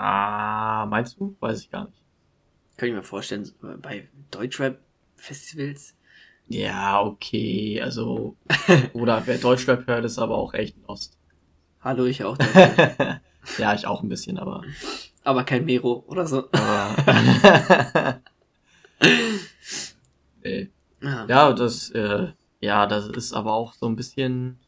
[0.00, 1.36] Ah, meinst du?
[1.40, 2.00] Weiß ich gar nicht.
[2.76, 3.50] Kann ich mir vorstellen,
[3.82, 5.96] bei Deutschrap-Festivals.
[6.46, 8.36] Ja, okay, also.
[8.92, 11.18] oder wer Deutschrap hört, ist aber auch echt lost.
[11.80, 12.38] Hallo, ich auch.
[13.58, 14.62] ja, ich auch ein bisschen, aber.
[15.24, 16.48] Aber kein Mero oder so.
[20.44, 20.70] nee.
[21.02, 21.26] Ja.
[21.26, 22.28] ja, das, äh,
[22.60, 24.60] ja, das ist aber auch so ein bisschen.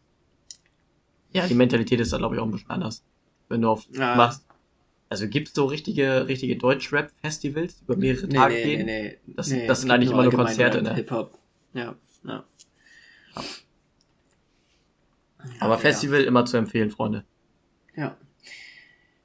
[1.33, 3.05] Ja, die Mentalität ist da, glaube ich, auch ein bisschen anders.
[3.49, 4.16] Wenn du auf ja.
[4.16, 4.45] machst.
[5.11, 8.87] Also gibt's so richtige, richtige Deutsch-Rap-Festivals über mehrere nee, Tage nee, gehen?
[8.87, 10.95] Nee, nee, das, nee, das sind eigentlich immer nur Konzerte, ne?
[10.95, 11.37] Hip-Hop.
[11.75, 12.45] Ja, ja.
[13.35, 13.45] ja.
[15.59, 16.29] Aber ja, Festival ja.
[16.29, 17.25] immer zu empfehlen, Freunde.
[17.97, 18.17] Ja.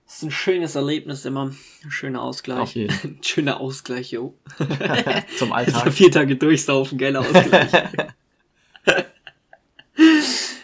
[0.06, 1.52] Das ist ein schönes Erlebnis immer.
[1.84, 2.60] Ein schöner Ausgleich.
[2.60, 2.92] Auf jeden.
[3.04, 4.36] Ein schöner Ausgleich, jo.
[5.38, 5.94] Zum Alltag.
[5.94, 7.72] vier Tage durchsaufen, geiler Ausgleich.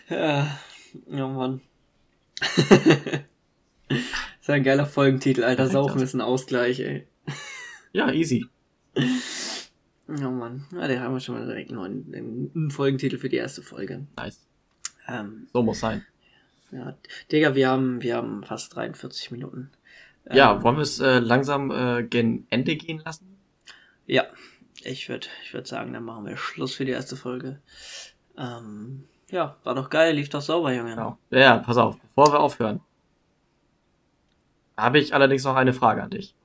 [0.10, 0.58] ja.
[1.12, 1.62] ja, Mann.
[4.52, 5.68] Das ist ein geiler Folgentitel, Alter.
[5.68, 7.08] Saufen ist ein Ausgleich, ey.
[7.94, 8.48] Ja, easy.
[8.94, 10.66] Ja, Mann.
[10.74, 14.08] Ja, der haben wir schon mal direkt einen, einen Folgentitel für die erste Folge.
[14.18, 14.46] Nice.
[15.08, 16.06] Ähm, so muss sein.
[16.72, 16.98] Ja,
[17.32, 19.72] Digga, wir haben, wir haben fast 43 Minuten.
[20.30, 23.38] Ja, ähm, wollen wir es äh, langsam äh, gen Ende gehen lassen?
[24.06, 24.26] Ja,
[24.84, 27.62] ich würde ich würd sagen, dann machen wir Schluss für die erste Folge.
[28.38, 30.92] Ähm, ja, war doch geil, lief doch sauber, Junge.
[30.92, 31.18] Genau.
[31.30, 32.82] Ja, pass auf, bevor wir aufhören,
[34.82, 36.36] habe ich allerdings noch eine Frage an dich.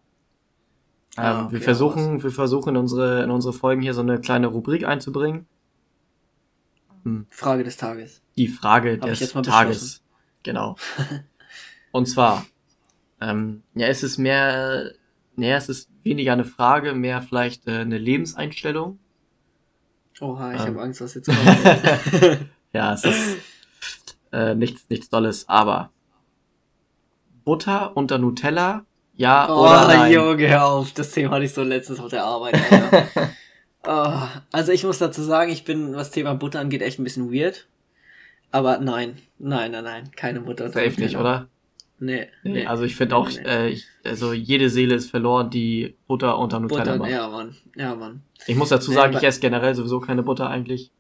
[1.17, 4.21] Ähm, ah, okay, wir versuchen, wir versuchen in unsere, in unsere Folgen hier so eine
[4.21, 5.47] kleine Rubrik einzubringen.
[7.05, 7.27] Hm.
[7.31, 8.23] Frage des Tages.
[8.37, 10.03] Die Frage Hab des Tages.
[10.43, 10.77] Genau.
[11.93, 12.45] Und zwar,
[13.21, 14.93] ähm, ja, es ist mehr,
[15.37, 18.99] naja, es ist weniger eine Frage, mehr vielleicht äh, eine Lebenseinstellung.
[20.21, 20.67] Oha, ich ähm.
[20.67, 21.39] habe Angst, was jetzt kommt.
[22.73, 23.39] ja, es ist
[24.33, 25.91] äh, nichts, nichts Dolles, aber
[27.47, 28.85] Butter unter Nutella,
[29.15, 30.11] ja oh, oder nein?
[30.11, 32.59] Oh, Junge, hör auf, das Thema hatte ich so letztens auf der Arbeit,
[33.87, 34.13] oh,
[34.51, 37.67] also ich muss dazu sagen, ich bin, was Thema Butter angeht, echt ein bisschen weird.
[38.51, 40.69] Aber nein, nein, nein, nein, keine Mutter.
[40.71, 41.49] Safe nicht, oder?
[41.99, 42.67] Nee, nee.
[42.67, 43.39] Also ich finde auch, nee.
[43.45, 47.11] äh, ich, also jede Seele ist verloren, die Butter unter Nutella Butter, macht.
[47.11, 47.57] Ja, Mann.
[47.77, 48.23] Ja, Mann.
[48.47, 50.91] Ich muss dazu sagen, nee, ich esse generell sowieso keine Butter eigentlich.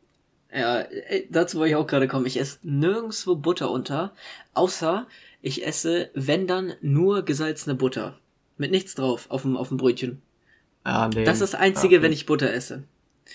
[0.54, 0.84] Ja,
[1.28, 2.24] dazu wollte ich auch gerade kommen.
[2.24, 4.12] Ich esse nirgendwo Butter unter,
[4.54, 5.06] außer
[5.42, 8.18] ich esse, wenn dann, nur gesalzene Butter.
[8.58, 10.22] Mit nichts drauf auf dem, auf dem Brötchen.
[10.84, 11.24] Ja, nee.
[11.24, 12.02] Das ist das Einzige, okay.
[12.02, 12.84] wenn ich Butter esse.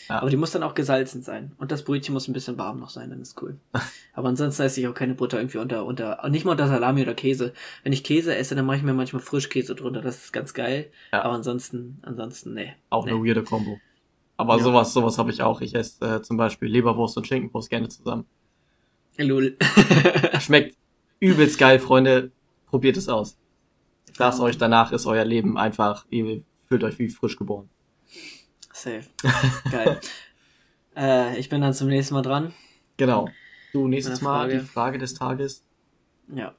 [0.08, 0.20] Ja.
[0.22, 1.52] Aber die muss dann auch gesalzen sein.
[1.58, 3.58] Und das Brötchen muss ein bisschen warm noch sein, dann ist cool.
[4.14, 7.14] Aber ansonsten esse ich auch keine Butter irgendwie unter, unter, nicht mal unter Salami oder
[7.14, 7.54] Käse.
[7.84, 10.90] Wenn ich Käse esse, dann mache ich mir manchmal Frischkäse drunter, das ist ganz geil.
[11.12, 11.24] Ja.
[11.24, 12.74] Aber ansonsten, ansonsten, nee.
[12.90, 13.12] Auch nee.
[13.12, 13.80] eine weirde Kombo.
[14.38, 14.64] Aber ja.
[14.64, 15.62] sowas, sowas habe ich auch.
[15.62, 18.26] Ich esse äh, zum Beispiel Leberwurst und Schinkenwurst gerne zusammen.
[19.18, 19.58] Lul.
[20.40, 20.76] Schmeckt
[21.22, 22.32] übelst geil, Freunde.
[22.66, 23.38] Probiert es aus.
[24.18, 27.70] Sag's euch, danach ist euer Leben einfach, ihr fühlt euch wie frisch geboren.
[28.74, 29.04] Safe.
[29.72, 30.00] Geil.
[30.96, 32.54] äh, ich bin dann zum nächsten Mal dran.
[32.98, 33.30] Genau.
[33.72, 35.64] Du nächstes Mal die Frage des Tages.
[36.28, 36.54] Ja.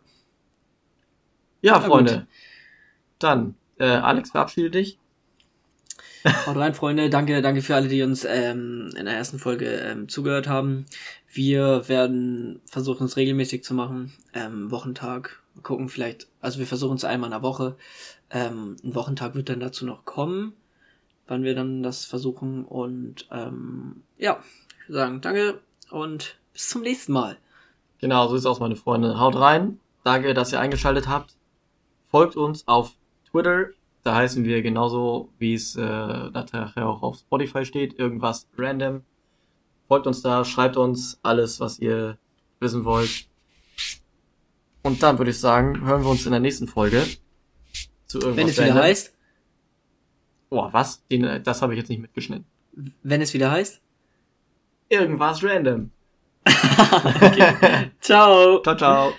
[1.61, 2.21] Ja, Freunde.
[2.21, 2.27] Gut.
[3.19, 4.99] Dann, äh, Alex, verabschiede dich.
[6.47, 7.11] Haut rein, Freunde.
[7.11, 10.87] Danke, danke für alle, die uns ähm, in der ersten Folge ähm, zugehört haben.
[11.33, 14.13] Wir werden versuchen, es regelmäßig zu machen.
[14.35, 15.43] Ähm, Wochentag.
[15.55, 17.77] Mal gucken, vielleicht, also wir versuchen es einmal in der Woche.
[18.31, 20.55] Ähm, ein Wochentag wird dann dazu noch kommen
[21.33, 22.65] wann wir dann das versuchen.
[22.65, 24.41] Und ähm, ja,
[24.87, 25.61] ich sagen danke
[25.91, 27.39] und bis zum nächsten Mal.
[27.99, 29.19] Genau, so ist es aus, meine Freunde.
[29.19, 29.81] Haut rein.
[30.05, 31.35] Danke, dass ihr eingeschaltet habt.
[32.11, 32.93] Folgt uns auf
[33.31, 33.69] Twitter.
[34.05, 37.99] Da heißen wir genauso, wie es äh, nachher auch auf Spotify steht.
[37.99, 39.03] Irgendwas random.
[39.87, 42.19] Folgt uns da, schreibt uns alles, was ihr
[42.59, 43.27] wissen wollt.
[44.83, 47.05] Und dann würde ich sagen, hören wir uns in der nächsten Folge.
[48.07, 49.15] Zu irgendwas Wenn es wieder heißt.
[50.51, 51.07] Boah, was?
[51.07, 52.45] Den, das habe ich jetzt nicht mitgeschnitten.
[53.03, 53.81] Wenn es wieder heißt?
[54.89, 55.91] Irgendwas random.
[56.47, 57.91] okay.
[58.01, 58.61] ciao.
[58.63, 59.13] Ciao, ciao.